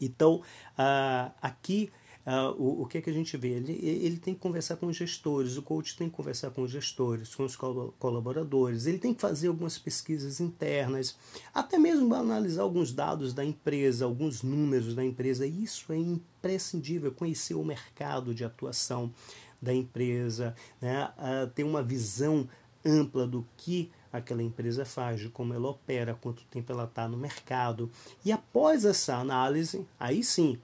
Então, 0.00 0.42
uh, 0.78 1.32
aqui 1.40 1.90
Uh, 2.24 2.54
o, 2.56 2.82
o 2.82 2.86
que, 2.86 2.98
é 2.98 3.00
que 3.00 3.10
a 3.10 3.12
gente 3.12 3.36
vê? 3.36 3.48
Ele, 3.48 3.72
ele 3.82 4.16
tem 4.16 4.32
que 4.32 4.40
conversar 4.40 4.76
com 4.76 4.86
os 4.86 4.96
gestores, 4.96 5.56
o 5.56 5.62
coach 5.62 5.96
tem 5.96 6.08
que 6.08 6.14
conversar 6.14 6.50
com 6.50 6.62
os 6.62 6.70
gestores, 6.70 7.34
com 7.34 7.44
os 7.44 7.56
colaboradores, 7.56 8.86
ele 8.86 8.98
tem 8.98 9.12
que 9.12 9.20
fazer 9.20 9.48
algumas 9.48 9.76
pesquisas 9.76 10.40
internas, 10.40 11.16
até 11.52 11.78
mesmo 11.78 12.14
analisar 12.14 12.62
alguns 12.62 12.92
dados 12.92 13.34
da 13.34 13.44
empresa, 13.44 14.04
alguns 14.04 14.42
números 14.42 14.94
da 14.94 15.04
empresa. 15.04 15.44
Isso 15.46 15.92
é 15.92 15.96
imprescindível, 15.96 17.10
conhecer 17.10 17.54
o 17.54 17.64
mercado 17.64 18.32
de 18.32 18.44
atuação 18.44 19.12
da 19.60 19.74
empresa, 19.74 20.54
né? 20.80 21.10
Uh, 21.18 21.50
ter 21.50 21.64
uma 21.64 21.82
visão 21.82 22.48
ampla 22.84 23.26
do 23.26 23.46
que 23.56 23.90
aquela 24.12 24.42
empresa 24.42 24.84
faz, 24.84 25.20
de 25.20 25.28
como 25.28 25.54
ela 25.54 25.70
opera, 25.70 26.18
quanto 26.20 26.44
tempo 26.44 26.72
ela 26.72 26.84
está 26.84 27.08
no 27.08 27.16
mercado. 27.16 27.90
E 28.24 28.30
após 28.30 28.84
essa 28.84 29.16
análise, 29.16 29.86
aí 29.98 30.22
sim, 30.22 30.58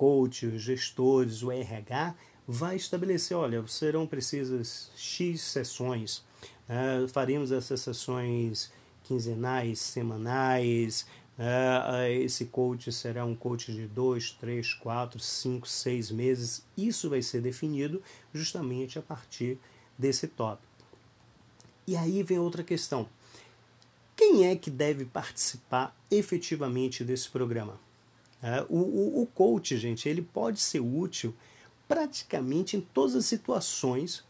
coach, 0.00 0.46
os 0.46 0.62
gestores, 0.62 1.42
o 1.42 1.52
RH, 1.52 2.14
vai 2.48 2.74
estabelecer, 2.74 3.36
olha, 3.36 3.62
serão 3.66 4.06
precisas 4.06 4.90
X 4.96 5.42
sessões, 5.42 6.24
né? 6.66 7.06
faremos 7.12 7.52
essas 7.52 7.82
sessões 7.82 8.72
quinzenais, 9.04 9.78
semanais, 9.78 11.04
né? 11.36 12.14
esse 12.14 12.46
coach 12.46 12.90
será 12.90 13.26
um 13.26 13.34
coach 13.34 13.74
de 13.74 13.86
dois, 13.86 14.30
três, 14.30 14.72
quatro, 14.72 15.20
cinco, 15.20 15.68
seis 15.68 16.10
meses. 16.10 16.64
Isso 16.78 17.10
vai 17.10 17.20
ser 17.20 17.42
definido 17.42 18.02
justamente 18.32 18.98
a 18.98 19.02
partir 19.02 19.58
desse 19.98 20.26
tópico. 20.26 20.66
E 21.86 21.94
aí 21.94 22.22
vem 22.22 22.38
outra 22.38 22.64
questão. 22.64 23.06
Quem 24.16 24.46
é 24.46 24.56
que 24.56 24.70
deve 24.70 25.04
participar 25.04 25.94
efetivamente 26.10 27.04
desse 27.04 27.28
programa? 27.28 27.78
É, 28.42 28.64
o, 28.68 28.76
o, 28.76 29.22
o 29.22 29.26
coach, 29.26 29.76
gente, 29.76 30.08
ele 30.08 30.22
pode 30.22 30.60
ser 30.60 30.80
útil 30.80 31.34
praticamente 31.86 32.76
em 32.76 32.80
todas 32.80 33.14
as 33.14 33.26
situações 33.26 34.24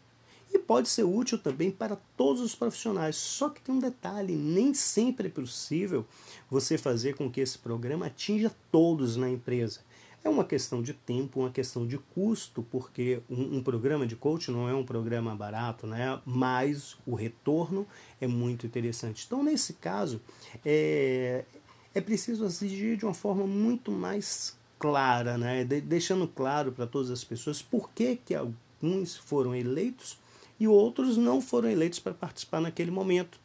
e 0.53 0.59
pode 0.59 0.89
ser 0.89 1.03
útil 1.03 1.37
também 1.37 1.71
para 1.71 1.95
todos 2.17 2.41
os 2.41 2.53
profissionais. 2.53 3.15
Só 3.15 3.49
que 3.49 3.61
tem 3.61 3.73
um 3.73 3.79
detalhe: 3.79 4.35
nem 4.35 4.73
sempre 4.73 5.27
é 5.27 5.31
possível 5.31 6.05
você 6.49 6.77
fazer 6.77 7.15
com 7.15 7.31
que 7.31 7.39
esse 7.39 7.57
programa 7.57 8.07
atinja 8.07 8.51
todos 8.71 9.15
na 9.15 9.29
empresa. 9.29 9.79
É 10.23 10.29
uma 10.29 10.43
questão 10.43 10.83
de 10.83 10.93
tempo, 10.93 11.39
uma 11.39 11.49
questão 11.49 11.87
de 11.87 11.97
custo, 11.97 12.61
porque 12.69 13.23
um, 13.27 13.57
um, 13.57 13.63
programa 13.63 14.05
de 14.05 14.15
coach 14.15 14.51
não 14.51 14.69
é 14.69 14.73
um 14.73 14.85
programa 14.85 15.35
barato, 15.35 15.87
né? 15.87 16.21
mas 16.23 16.95
o 17.07 17.15
retorno 17.15 17.87
é 18.19 18.27
muito 18.27 18.67
interessante. 18.67 19.23
Então, 19.25 19.41
nesse 19.41 19.73
caso, 19.73 20.21
é, 20.63 21.43
é 21.93 22.01
preciso 22.01 22.45
exigir 22.45 22.97
de 22.97 23.05
uma 23.05 23.13
forma 23.13 23.45
muito 23.45 23.91
mais 23.91 24.57
clara, 24.79 25.37
né? 25.37 25.63
De 25.63 25.81
deixando 25.81 26.27
claro 26.27 26.71
para 26.71 26.87
todas 26.87 27.11
as 27.11 27.23
pessoas 27.23 27.61
por 27.61 27.89
que, 27.91 28.15
que 28.15 28.33
alguns 28.33 29.15
foram 29.15 29.55
eleitos 29.55 30.17
e 30.59 30.67
outros 30.67 31.17
não 31.17 31.41
foram 31.41 31.69
eleitos 31.69 31.99
para 31.99 32.13
participar 32.13 32.61
naquele 32.61 32.91
momento. 32.91 33.39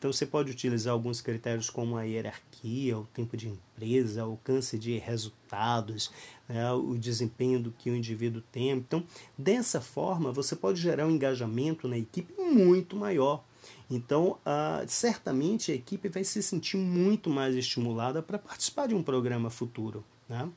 Então 0.00 0.10
você 0.10 0.24
pode 0.24 0.50
utilizar 0.50 0.94
alguns 0.94 1.20
critérios 1.20 1.68
como 1.68 1.98
a 1.98 2.04
hierarquia, 2.04 2.98
o 2.98 3.06
tempo 3.12 3.36
de 3.36 3.48
empresa, 3.48 4.24
o 4.24 4.30
alcance 4.30 4.78
de 4.78 4.96
resultados, 4.96 6.10
né, 6.48 6.72
o 6.72 6.96
desempenho 6.96 7.60
do 7.60 7.70
que 7.70 7.90
o 7.90 7.94
indivíduo 7.94 8.42
tem. 8.50 8.70
Então, 8.70 9.04
dessa 9.36 9.78
forma, 9.78 10.32
você 10.32 10.56
pode 10.56 10.80
gerar 10.80 11.06
um 11.06 11.10
engajamento 11.10 11.86
na 11.86 11.98
equipe 11.98 12.32
muito 12.40 12.96
maior. 12.96 13.44
Então, 13.90 14.38
certamente 14.86 15.72
a 15.72 15.74
equipe 15.74 16.08
vai 16.08 16.22
se 16.22 16.40
sentir 16.42 16.76
muito 16.76 17.28
mais 17.28 17.56
estimulada 17.56 18.22
para 18.22 18.38
participar 18.38 18.86
de 18.86 18.94
um 18.94 19.02
programa 19.02 19.50
futuro. 19.50 20.04
Né? 20.28 20.48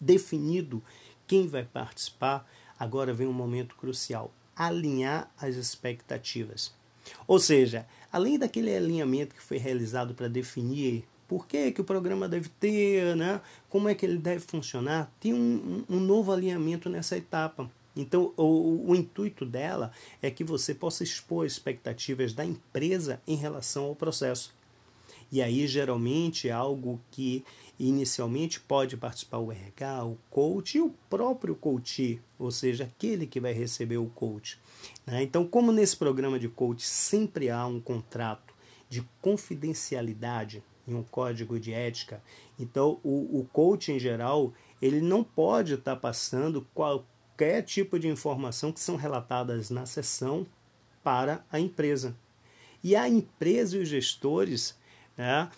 Definido 0.00 0.82
quem 1.26 1.46
vai 1.46 1.64
participar, 1.64 2.48
agora 2.78 3.12
vem 3.12 3.26
um 3.26 3.32
momento 3.32 3.76
crucial: 3.76 4.32
alinhar 4.56 5.30
as 5.38 5.56
expectativas. 5.56 6.72
Ou 7.26 7.38
seja, 7.38 7.86
além 8.10 8.38
daquele 8.38 8.74
alinhamento 8.74 9.34
que 9.34 9.42
foi 9.42 9.58
realizado 9.58 10.14
para 10.14 10.26
definir 10.26 11.04
por 11.28 11.46
que, 11.46 11.72
que 11.72 11.80
o 11.80 11.84
programa 11.84 12.28
deve 12.28 12.48
ter, 12.48 13.16
né? 13.16 13.40
como 13.68 13.88
é 13.88 13.94
que 13.94 14.06
ele 14.06 14.18
deve 14.18 14.40
funcionar, 14.40 15.12
tem 15.18 15.34
um, 15.34 15.84
um 15.88 16.00
novo 16.00 16.32
alinhamento 16.32 16.88
nessa 16.88 17.16
etapa. 17.16 17.70
Então, 17.96 18.34
o, 18.36 18.90
o, 18.90 18.94
intuito 18.94 19.46
dela 19.46 19.90
é 20.20 20.30
que 20.30 20.44
você 20.44 20.74
possa 20.74 21.02
expor 21.02 21.46
expectativas 21.46 22.34
da 22.34 22.44
empresa 22.44 23.22
em 23.26 23.36
relação 23.36 23.84
ao 23.84 23.96
processo. 23.96 24.54
E 25.32 25.40
aí, 25.42 25.66
geralmente, 25.66 26.48
é 26.48 26.52
algo 26.52 27.00
que 27.10 27.42
inicialmente 27.78 28.60
pode 28.60 28.96
participar 28.96 29.38
o 29.38 29.50
RH, 29.50 30.04
o 30.04 30.18
coach 30.30 30.78
e 30.78 30.80
o 30.80 30.94
próprio 31.10 31.54
coach, 31.54 32.20
ou 32.38 32.50
seja, 32.50 32.84
aquele 32.84 33.26
que 33.26 33.40
vai 33.40 33.52
receber 33.52 33.96
o 33.96 34.06
coach. 34.06 34.58
Né? 35.06 35.22
Então, 35.22 35.46
como 35.46 35.72
nesse 35.72 35.96
programa 35.96 36.38
de 36.38 36.48
coach 36.48 36.86
sempre 36.86 37.50
há 37.50 37.66
um 37.66 37.80
contrato 37.80 38.54
de 38.88 39.02
confidencialidade 39.20 40.62
e 40.86 40.94
um 40.94 41.02
código 41.02 41.58
de 41.58 41.72
ética, 41.72 42.22
então 42.58 43.00
o, 43.02 43.40
o 43.40 43.48
coach 43.52 43.90
em 43.90 43.98
geral 43.98 44.52
ele 44.80 45.00
não 45.00 45.24
pode 45.24 45.74
estar 45.74 45.96
passando 45.96 46.64
qualquer 47.36 47.62
tipo 47.62 47.98
de 47.98 48.08
informação 48.08 48.72
que 48.72 48.80
são 48.80 48.96
relatadas 48.96 49.68
na 49.68 49.84
sessão 49.84 50.46
para 51.04 51.44
a 51.52 51.60
empresa. 51.60 52.16
E 52.82 52.96
a 52.96 53.06
empresa 53.06 53.76
e 53.76 53.82
os 53.82 53.88
gestores, 53.88 54.74
né, 55.16 55.50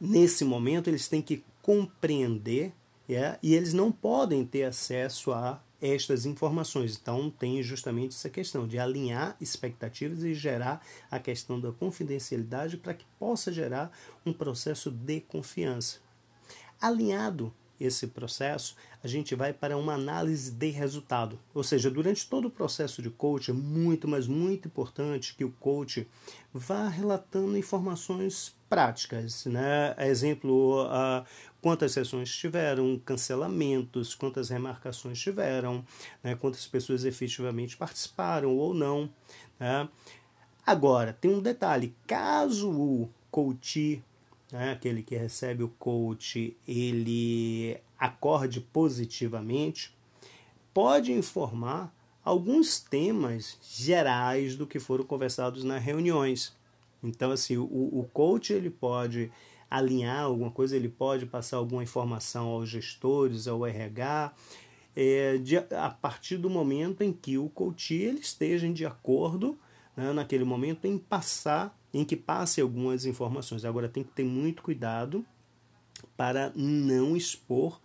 nesse 0.00 0.44
momento, 0.44 0.88
eles 0.88 1.08
têm 1.08 1.20
que 1.20 1.42
compreender 1.60 2.72
é, 3.08 3.38
e 3.42 3.54
eles 3.54 3.72
não 3.72 3.90
podem 3.90 4.44
ter 4.44 4.64
acesso 4.64 5.32
a 5.32 5.60
estas 5.80 6.24
informações. 6.26 6.96
Então, 7.00 7.28
tem 7.28 7.60
justamente 7.62 8.14
essa 8.14 8.30
questão 8.30 8.66
de 8.68 8.78
alinhar 8.78 9.36
expectativas 9.40 10.22
e 10.22 10.32
gerar 10.32 10.84
a 11.10 11.18
questão 11.18 11.60
da 11.60 11.72
confidencialidade 11.72 12.76
para 12.76 12.94
que 12.94 13.06
possa 13.18 13.52
gerar 13.52 13.90
um 14.24 14.32
processo 14.32 14.90
de 14.90 15.20
confiança. 15.22 15.98
Alinhado 16.80 17.52
esse 17.80 18.08
processo, 18.08 18.74
a 19.02 19.06
gente 19.06 19.34
vai 19.34 19.52
para 19.52 19.76
uma 19.76 19.94
análise 19.94 20.50
de 20.50 20.70
resultado. 20.70 21.38
Ou 21.54 21.62
seja, 21.62 21.90
durante 21.90 22.28
todo 22.28 22.48
o 22.48 22.50
processo 22.50 23.00
de 23.00 23.10
coach, 23.10 23.50
é 23.50 23.54
muito, 23.54 24.08
mas 24.08 24.26
muito 24.26 24.66
importante 24.66 25.34
que 25.34 25.44
o 25.44 25.52
coach 25.52 26.06
vá 26.52 26.88
relatando 26.88 27.56
informações 27.56 28.56
práticas. 28.68 29.46
Né? 29.46 29.94
Exemplo, 29.98 30.84
uh, 30.84 31.24
quantas 31.60 31.92
sessões 31.92 32.34
tiveram, 32.34 33.00
cancelamentos, 33.04 34.14
quantas 34.14 34.48
remarcações 34.48 35.20
tiveram, 35.20 35.84
né? 36.22 36.34
quantas 36.34 36.66
pessoas 36.66 37.04
efetivamente 37.04 37.76
participaram 37.76 38.56
ou 38.56 38.74
não. 38.74 39.08
Né? 39.58 39.88
Agora, 40.66 41.12
tem 41.12 41.32
um 41.32 41.40
detalhe: 41.40 41.94
caso 42.06 42.70
o 42.70 43.10
coach 43.30 44.02
né, 44.52 44.72
aquele 44.72 45.02
que 45.02 45.16
recebe 45.16 45.62
o 45.62 45.68
coach, 45.68 46.56
ele 46.66 47.78
acorde 47.98 48.60
positivamente, 48.60 49.96
pode 50.72 51.12
informar 51.12 51.94
alguns 52.24 52.78
temas 52.78 53.58
gerais 53.62 54.54
do 54.56 54.66
que 54.66 54.78
foram 54.78 55.04
conversados 55.04 55.64
nas 55.64 55.82
reuniões. 55.82 56.56
Então, 57.02 57.30
assim, 57.30 57.56
o, 57.56 57.64
o 57.64 58.08
coach 58.12 58.52
ele 58.52 58.70
pode 58.70 59.30
alinhar 59.70 60.24
alguma 60.24 60.50
coisa, 60.50 60.76
ele 60.76 60.88
pode 60.88 61.26
passar 61.26 61.58
alguma 61.58 61.82
informação 61.82 62.48
aos 62.48 62.68
gestores, 62.68 63.46
ao 63.46 63.66
RH, 63.66 64.32
é, 64.96 65.38
de, 65.38 65.56
a 65.56 65.90
partir 65.90 66.38
do 66.38 66.50
momento 66.50 67.02
em 67.02 67.12
que 67.12 67.38
o 67.38 67.48
coach 67.48 67.94
ele 67.94 68.18
esteja 68.18 68.68
de 68.72 68.84
acordo, 68.84 69.58
né, 69.96 70.12
naquele 70.12 70.44
momento, 70.44 70.86
em 70.86 70.98
passar 70.98 71.77
em 71.92 72.04
que 72.04 72.16
passe 72.16 72.60
algumas 72.60 73.06
informações. 73.06 73.64
Agora 73.64 73.88
tem 73.88 74.04
que 74.04 74.12
ter 74.12 74.24
muito 74.24 74.62
cuidado 74.62 75.24
para 76.16 76.52
não 76.54 77.16
expor 77.16 77.80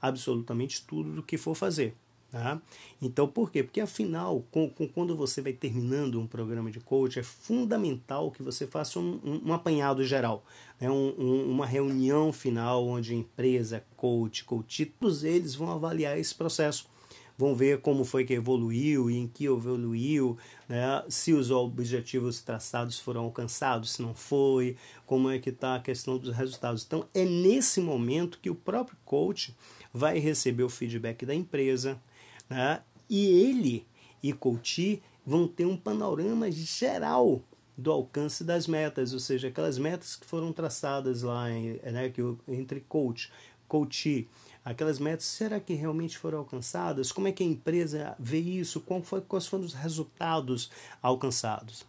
absolutamente 0.00 0.84
tudo 0.86 1.12
do 1.12 1.22
que 1.22 1.36
for 1.36 1.54
fazer. 1.54 1.96
Tá? 2.30 2.60
Então, 3.00 3.28
por 3.28 3.48
quê? 3.48 3.62
Porque 3.62 3.80
afinal, 3.80 4.44
com, 4.50 4.68
com, 4.68 4.88
quando 4.88 5.16
você 5.16 5.40
vai 5.40 5.52
terminando 5.52 6.20
um 6.20 6.26
programa 6.26 6.68
de 6.68 6.80
coach, 6.80 7.20
é 7.20 7.22
fundamental 7.22 8.32
que 8.32 8.42
você 8.42 8.66
faça 8.66 8.98
um, 8.98 9.20
um, 9.24 9.50
um 9.50 9.52
apanhado 9.52 10.02
geral, 10.02 10.44
né? 10.80 10.90
Um, 10.90 11.48
uma 11.48 11.64
reunião 11.64 12.32
final 12.32 12.84
onde 12.84 13.14
empresa, 13.14 13.84
coach, 13.96 14.42
coach, 14.42 14.84
todos 14.84 15.22
eles 15.22 15.54
vão 15.54 15.70
avaliar 15.70 16.18
esse 16.18 16.34
processo 16.34 16.88
vão 17.36 17.54
ver 17.54 17.80
como 17.80 18.04
foi 18.04 18.24
que 18.24 18.34
evoluiu 18.34 19.10
e 19.10 19.16
em 19.16 19.26
que 19.26 19.46
evoluiu, 19.46 20.38
né? 20.68 21.04
se 21.08 21.32
os 21.32 21.50
objetivos 21.50 22.40
traçados 22.40 22.98
foram 22.98 23.22
alcançados, 23.22 23.92
se 23.92 24.02
não 24.02 24.14
foi, 24.14 24.76
como 25.04 25.30
é 25.30 25.38
que 25.38 25.50
está 25.50 25.76
a 25.76 25.80
questão 25.80 26.16
dos 26.16 26.34
resultados. 26.34 26.84
Então 26.86 27.06
é 27.12 27.24
nesse 27.24 27.80
momento 27.80 28.38
que 28.40 28.50
o 28.50 28.54
próprio 28.54 28.96
coach 29.04 29.54
vai 29.92 30.18
receber 30.18 30.62
o 30.62 30.68
feedback 30.68 31.26
da 31.26 31.34
empresa 31.34 32.00
né? 32.48 32.80
e 33.08 33.26
ele 33.26 33.86
e 34.22 34.32
coach 34.32 35.02
vão 35.26 35.48
ter 35.48 35.66
um 35.66 35.76
panorama 35.76 36.50
geral 36.50 37.42
do 37.76 37.90
alcance 37.90 38.44
das 38.44 38.66
metas, 38.66 39.12
ou 39.12 39.18
seja, 39.18 39.48
aquelas 39.48 39.78
metas 39.78 40.14
que 40.14 40.24
foram 40.24 40.52
traçadas 40.52 41.22
lá 41.22 41.50
em, 41.50 41.80
né, 41.82 42.08
que, 42.08 42.22
entre 42.46 42.80
coach, 42.80 43.32
coach, 43.66 44.28
aquelas 44.64 44.98
metas, 44.98 45.26
será 45.26 45.60
que 45.60 45.74
realmente 45.74 46.16
foram 46.16 46.38
alcançadas? 46.38 47.12
Como 47.12 47.28
é 47.28 47.32
que 47.32 47.42
a 47.42 47.46
empresa 47.46 48.16
vê 48.18 48.38
isso? 48.38 48.82
Foi, 49.02 49.20
quais 49.20 49.46
foram 49.46 49.64
os 49.64 49.74
resultados 49.74 50.70
alcançados? 51.02 51.84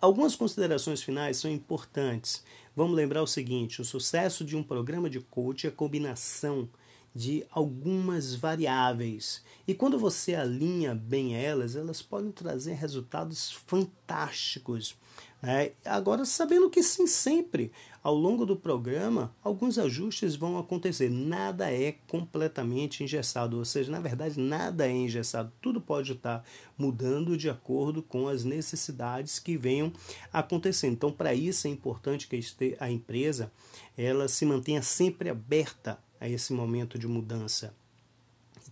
Algumas 0.00 0.36
considerações 0.36 1.02
finais 1.02 1.36
são 1.36 1.50
importantes. 1.50 2.42
Vamos 2.74 2.96
lembrar 2.96 3.22
o 3.22 3.26
seguinte: 3.26 3.82
o 3.82 3.84
sucesso 3.84 4.44
de 4.44 4.56
um 4.56 4.62
programa 4.62 5.10
de 5.10 5.20
coach 5.20 5.66
é 5.66 5.70
a 5.70 5.72
combinação 5.72 6.68
de 7.14 7.44
algumas 7.50 8.34
variáveis. 8.34 9.42
E 9.66 9.74
quando 9.74 9.98
você 9.98 10.34
alinha 10.34 10.94
bem 10.94 11.34
elas, 11.34 11.74
elas 11.74 12.00
podem 12.00 12.30
trazer 12.30 12.74
resultados 12.74 13.52
fantásticos. 13.66 14.96
Né? 15.42 15.72
Agora, 15.84 16.24
sabendo 16.24 16.70
que 16.70 16.82
sim, 16.82 17.06
sempre 17.06 17.72
ao 18.02 18.14
longo 18.14 18.46
do 18.46 18.56
programa, 18.56 19.34
alguns 19.42 19.78
ajustes 19.78 20.34
vão 20.34 20.58
acontecer. 20.58 21.10
Nada 21.10 21.70
é 21.70 21.96
completamente 22.08 23.04
engessado, 23.04 23.58
ou 23.58 23.64
seja, 23.64 23.92
na 23.92 24.00
verdade, 24.00 24.40
nada 24.40 24.86
é 24.86 24.90
engessado. 24.90 25.52
Tudo 25.60 25.80
pode 25.80 26.12
estar 26.12 26.44
mudando 26.78 27.36
de 27.36 27.50
acordo 27.50 28.02
com 28.02 28.26
as 28.26 28.42
necessidades 28.42 29.38
que 29.38 29.56
venham 29.56 29.92
acontecendo. 30.32 30.92
Então, 30.92 31.12
para 31.12 31.34
isso 31.34 31.66
é 31.66 31.70
importante 31.70 32.26
que 32.26 32.40
a 32.80 32.90
empresa 32.90 33.52
ela 33.96 34.28
se 34.28 34.46
mantenha 34.46 34.80
sempre 34.80 35.28
aberta 35.28 35.98
a 36.18 36.28
esse 36.28 36.52
momento 36.52 36.98
de 36.98 37.06
mudança. 37.06 37.74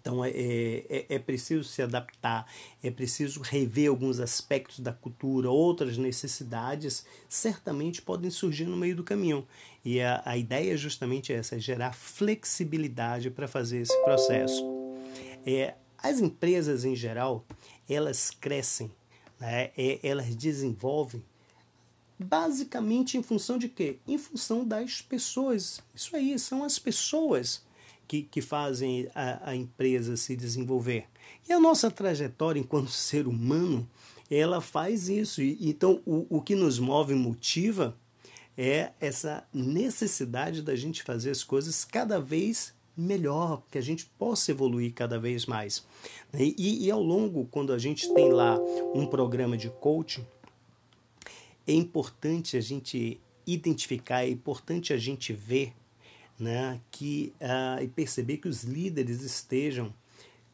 Então 0.09 0.25
é, 0.25 0.31
é, 0.31 1.07
é 1.11 1.19
preciso 1.19 1.65
se 1.65 1.83
adaptar, 1.83 2.51
é 2.83 2.91
preciso 2.91 3.43
rever 3.43 3.91
alguns 3.91 4.19
aspectos 4.21 4.81
da 4.81 4.91
cultura, 4.91 5.51
outras 5.51 5.99
necessidades 5.99 7.05
certamente 7.29 8.01
podem 8.01 8.31
surgir 8.31 8.65
no 8.65 8.75
meio 8.75 8.97
do 8.97 9.05
caminho. 9.05 9.47
E 9.85 10.01
a, 10.01 10.23
a 10.25 10.35
ideia 10.39 10.79
justamente 10.79 11.31
é 11.31 11.37
essa, 11.37 11.57
é 11.57 11.59
gerar 11.59 11.93
flexibilidade 11.93 13.31
para 13.31 13.47
fazer 13.47 13.83
esse 13.83 14.03
processo. 14.03 14.65
É, 15.45 15.75
as 15.99 16.21
empresas 16.21 16.87
em 16.87 16.97
geral, 16.97 17.45
elas 17.87 18.31
crescem, 18.31 18.91
né? 19.39 19.73
é, 19.77 19.99
elas 20.03 20.35
desenvolvem 20.35 21.23
basicamente 22.19 23.19
em 23.19 23.23
função 23.23 23.59
de 23.59 23.69
quê? 23.69 23.99
Em 24.09 24.17
função 24.17 24.65
das 24.65 25.03
pessoas. 25.03 25.83
Isso 25.95 26.17
aí, 26.17 26.39
são 26.39 26.65
as 26.65 26.79
pessoas 26.79 27.68
que, 28.09 28.23
que 28.23 28.41
fazem 28.41 29.09
a, 29.15 29.51
a 29.51 29.55
empresa 29.55 30.17
se 30.17 30.35
desenvolver. 30.35 31.05
E 31.47 31.53
a 31.53 31.61
nossa 31.61 31.91
trajetória 31.91 32.59
enquanto 32.59 32.91
ser 32.91 33.29
humano, 33.29 33.89
ela 34.31 34.61
faz 34.61 35.09
isso. 35.09 35.43
E, 35.43 35.59
então, 35.69 36.01
o, 36.07 36.27
o 36.39 36.43
que 36.43 36.57
nos 36.57 36.79
move 36.79 37.13
e 37.13 37.17
motiva 37.17 37.97
é 38.57 38.91
essa 38.99 39.47
necessidade 39.55 40.63
da 40.63 40.75
gente 40.75 41.03
fazer 41.03 41.31
as 41.31 41.45
coisas 41.45 41.85
cada 41.85 42.19
vez 42.19 42.75
melhor, 42.97 43.63
que 43.71 43.79
a 43.79 43.81
gente 43.81 44.07
possa 44.19 44.51
evoluir 44.51 44.93
cada 44.93 45.21
vez 45.21 45.47
mais. 45.47 45.87
E, 46.35 46.87
e, 46.87 46.91
ao 46.91 47.01
longo, 47.01 47.47
quando 47.47 47.73
a 47.73 47.79
gente 47.79 48.13
tem 48.13 48.33
lá 48.33 48.59
um 48.93 49.07
programa 49.07 49.57
de 49.57 49.71
coaching, 49.71 50.27
é 51.65 51.73
importante 51.73 52.57
a 52.57 52.61
gente 52.61 53.21
identificar, 53.47 54.25
é 54.25 54.31
importante 54.31 54.93
a 54.93 54.97
gente 54.97 55.33
ver 55.33 55.73
né, 56.39 56.81
que, 56.91 57.33
uh, 57.41 57.83
e 57.83 57.89
perceber 57.89 58.37
que 58.37 58.49
os 58.49 58.63
líderes 58.63 59.23
estejam 59.23 59.93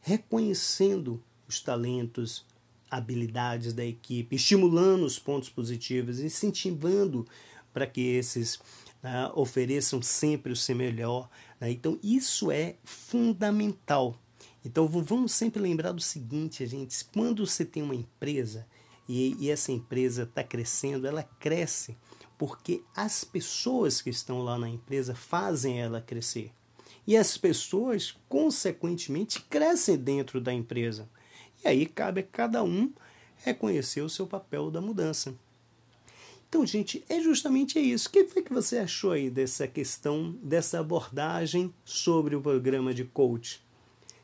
reconhecendo 0.01 1.21
os 1.47 1.59
talentos, 1.59 2.45
habilidades 2.89 3.73
da 3.73 3.85
equipe, 3.85 4.35
estimulando 4.35 5.03
os 5.05 5.19
pontos 5.19 5.49
positivos, 5.49 6.19
incentivando 6.19 7.27
para 7.73 7.85
que 7.85 8.01
esses 8.01 8.55
uh, 8.55 9.31
ofereçam 9.35 10.01
sempre 10.01 10.51
o 10.51 10.55
seu 10.55 10.75
melhor. 10.75 11.29
Né? 11.59 11.71
Então, 11.71 11.99
isso 12.03 12.51
é 12.51 12.75
fundamental. 12.83 14.19
Então, 14.63 14.87
vamos 14.87 15.31
sempre 15.31 15.61
lembrar 15.61 15.91
do 15.91 16.01
seguinte, 16.01 16.65
gente: 16.65 17.05
quando 17.05 17.45
você 17.45 17.63
tem 17.63 17.83
uma 17.83 17.95
empresa 17.95 18.65
e, 19.07 19.35
e 19.39 19.51
essa 19.51 19.71
empresa 19.71 20.23
está 20.23 20.43
crescendo, 20.43 21.05
ela 21.05 21.23
cresce 21.23 21.95
porque 22.37 22.83
as 22.95 23.23
pessoas 23.23 24.01
que 24.01 24.09
estão 24.09 24.41
lá 24.41 24.57
na 24.57 24.69
empresa 24.69 25.15
fazem 25.15 25.79
ela 25.79 26.01
crescer. 26.01 26.51
E 27.07 27.15
as 27.15 27.37
pessoas, 27.37 28.15
consequentemente, 28.27 29.41
crescem 29.41 29.97
dentro 29.97 30.41
da 30.41 30.53
empresa. 30.53 31.07
E 31.63 31.67
aí 31.67 31.85
cabe 31.85 32.21
a 32.21 32.23
cada 32.23 32.63
um 32.63 32.91
reconhecer 33.37 34.01
o 34.01 34.09
seu 34.09 34.25
papel 34.25 34.71
da 34.71 34.81
mudança. 34.81 35.35
Então, 36.47 36.65
gente, 36.65 37.03
é 37.09 37.19
justamente 37.19 37.79
isso. 37.79 38.07
O 38.07 38.11
que 38.11 38.25
foi 38.25 38.41
que 38.41 38.53
você 38.53 38.77
achou 38.77 39.11
aí 39.11 39.29
dessa 39.29 39.67
questão, 39.67 40.31
dessa 40.41 40.79
abordagem 40.79 41.73
sobre 41.83 42.35
o 42.35 42.41
programa 42.41 42.93
de 42.93 43.03
coach? 43.03 43.63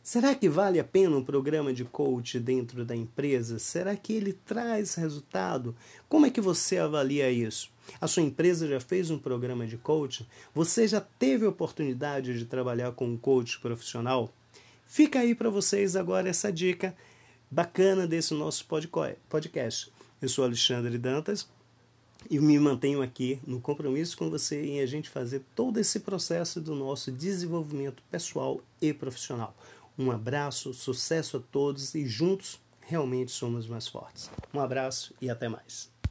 Será 0.03 0.33
que 0.33 0.49
vale 0.49 0.79
a 0.79 0.83
pena 0.83 1.15
um 1.15 1.23
programa 1.23 1.71
de 1.71 1.85
coach 1.85 2.39
dentro 2.39 2.83
da 2.83 2.95
empresa? 2.95 3.59
Será 3.59 3.95
que 3.95 4.13
ele 4.13 4.33
traz 4.33 4.95
resultado? 4.95 5.75
Como 6.09 6.25
é 6.25 6.31
que 6.31 6.41
você 6.41 6.79
avalia 6.79 7.29
isso? 7.29 7.69
A 7.99 8.07
sua 8.07 8.23
empresa 8.23 8.67
já 8.67 8.79
fez 8.79 9.11
um 9.11 9.19
programa 9.19 9.67
de 9.67 9.77
coach? 9.77 10.27
Você 10.55 10.87
já 10.87 10.99
teve 10.99 11.45
oportunidade 11.45 12.37
de 12.37 12.45
trabalhar 12.45 12.93
com 12.93 13.07
um 13.07 13.17
coach 13.17 13.59
profissional? 13.59 14.33
Fica 14.87 15.19
aí 15.19 15.35
para 15.35 15.51
vocês 15.51 15.95
agora 15.95 16.27
essa 16.27 16.51
dica 16.51 16.95
bacana 17.49 18.07
desse 18.07 18.33
nosso 18.33 18.65
podcast. 18.65 19.91
Eu 20.19 20.29
sou 20.29 20.43
Alexandre 20.43 20.97
Dantas 20.97 21.47
e 22.29 22.39
me 22.39 22.59
mantenho 22.59 23.03
aqui 23.03 23.39
no 23.45 23.61
compromisso 23.61 24.17
com 24.17 24.31
você 24.31 24.63
em 24.63 24.81
a 24.81 24.85
gente 24.87 25.09
fazer 25.09 25.43
todo 25.55 25.79
esse 25.79 25.99
processo 25.99 26.59
do 26.59 26.73
nosso 26.73 27.11
desenvolvimento 27.11 28.01
pessoal 28.09 28.61
e 28.81 28.93
profissional. 28.93 29.55
Um 30.01 30.09
abraço, 30.09 30.73
sucesso 30.73 31.37
a 31.37 31.39
todos 31.39 31.93
e 31.93 32.07
juntos 32.07 32.59
realmente 32.81 33.31
somos 33.31 33.67
mais 33.67 33.87
fortes. 33.87 34.31
Um 34.51 34.59
abraço 34.59 35.13
e 35.21 35.29
até 35.29 35.47
mais. 35.47 35.90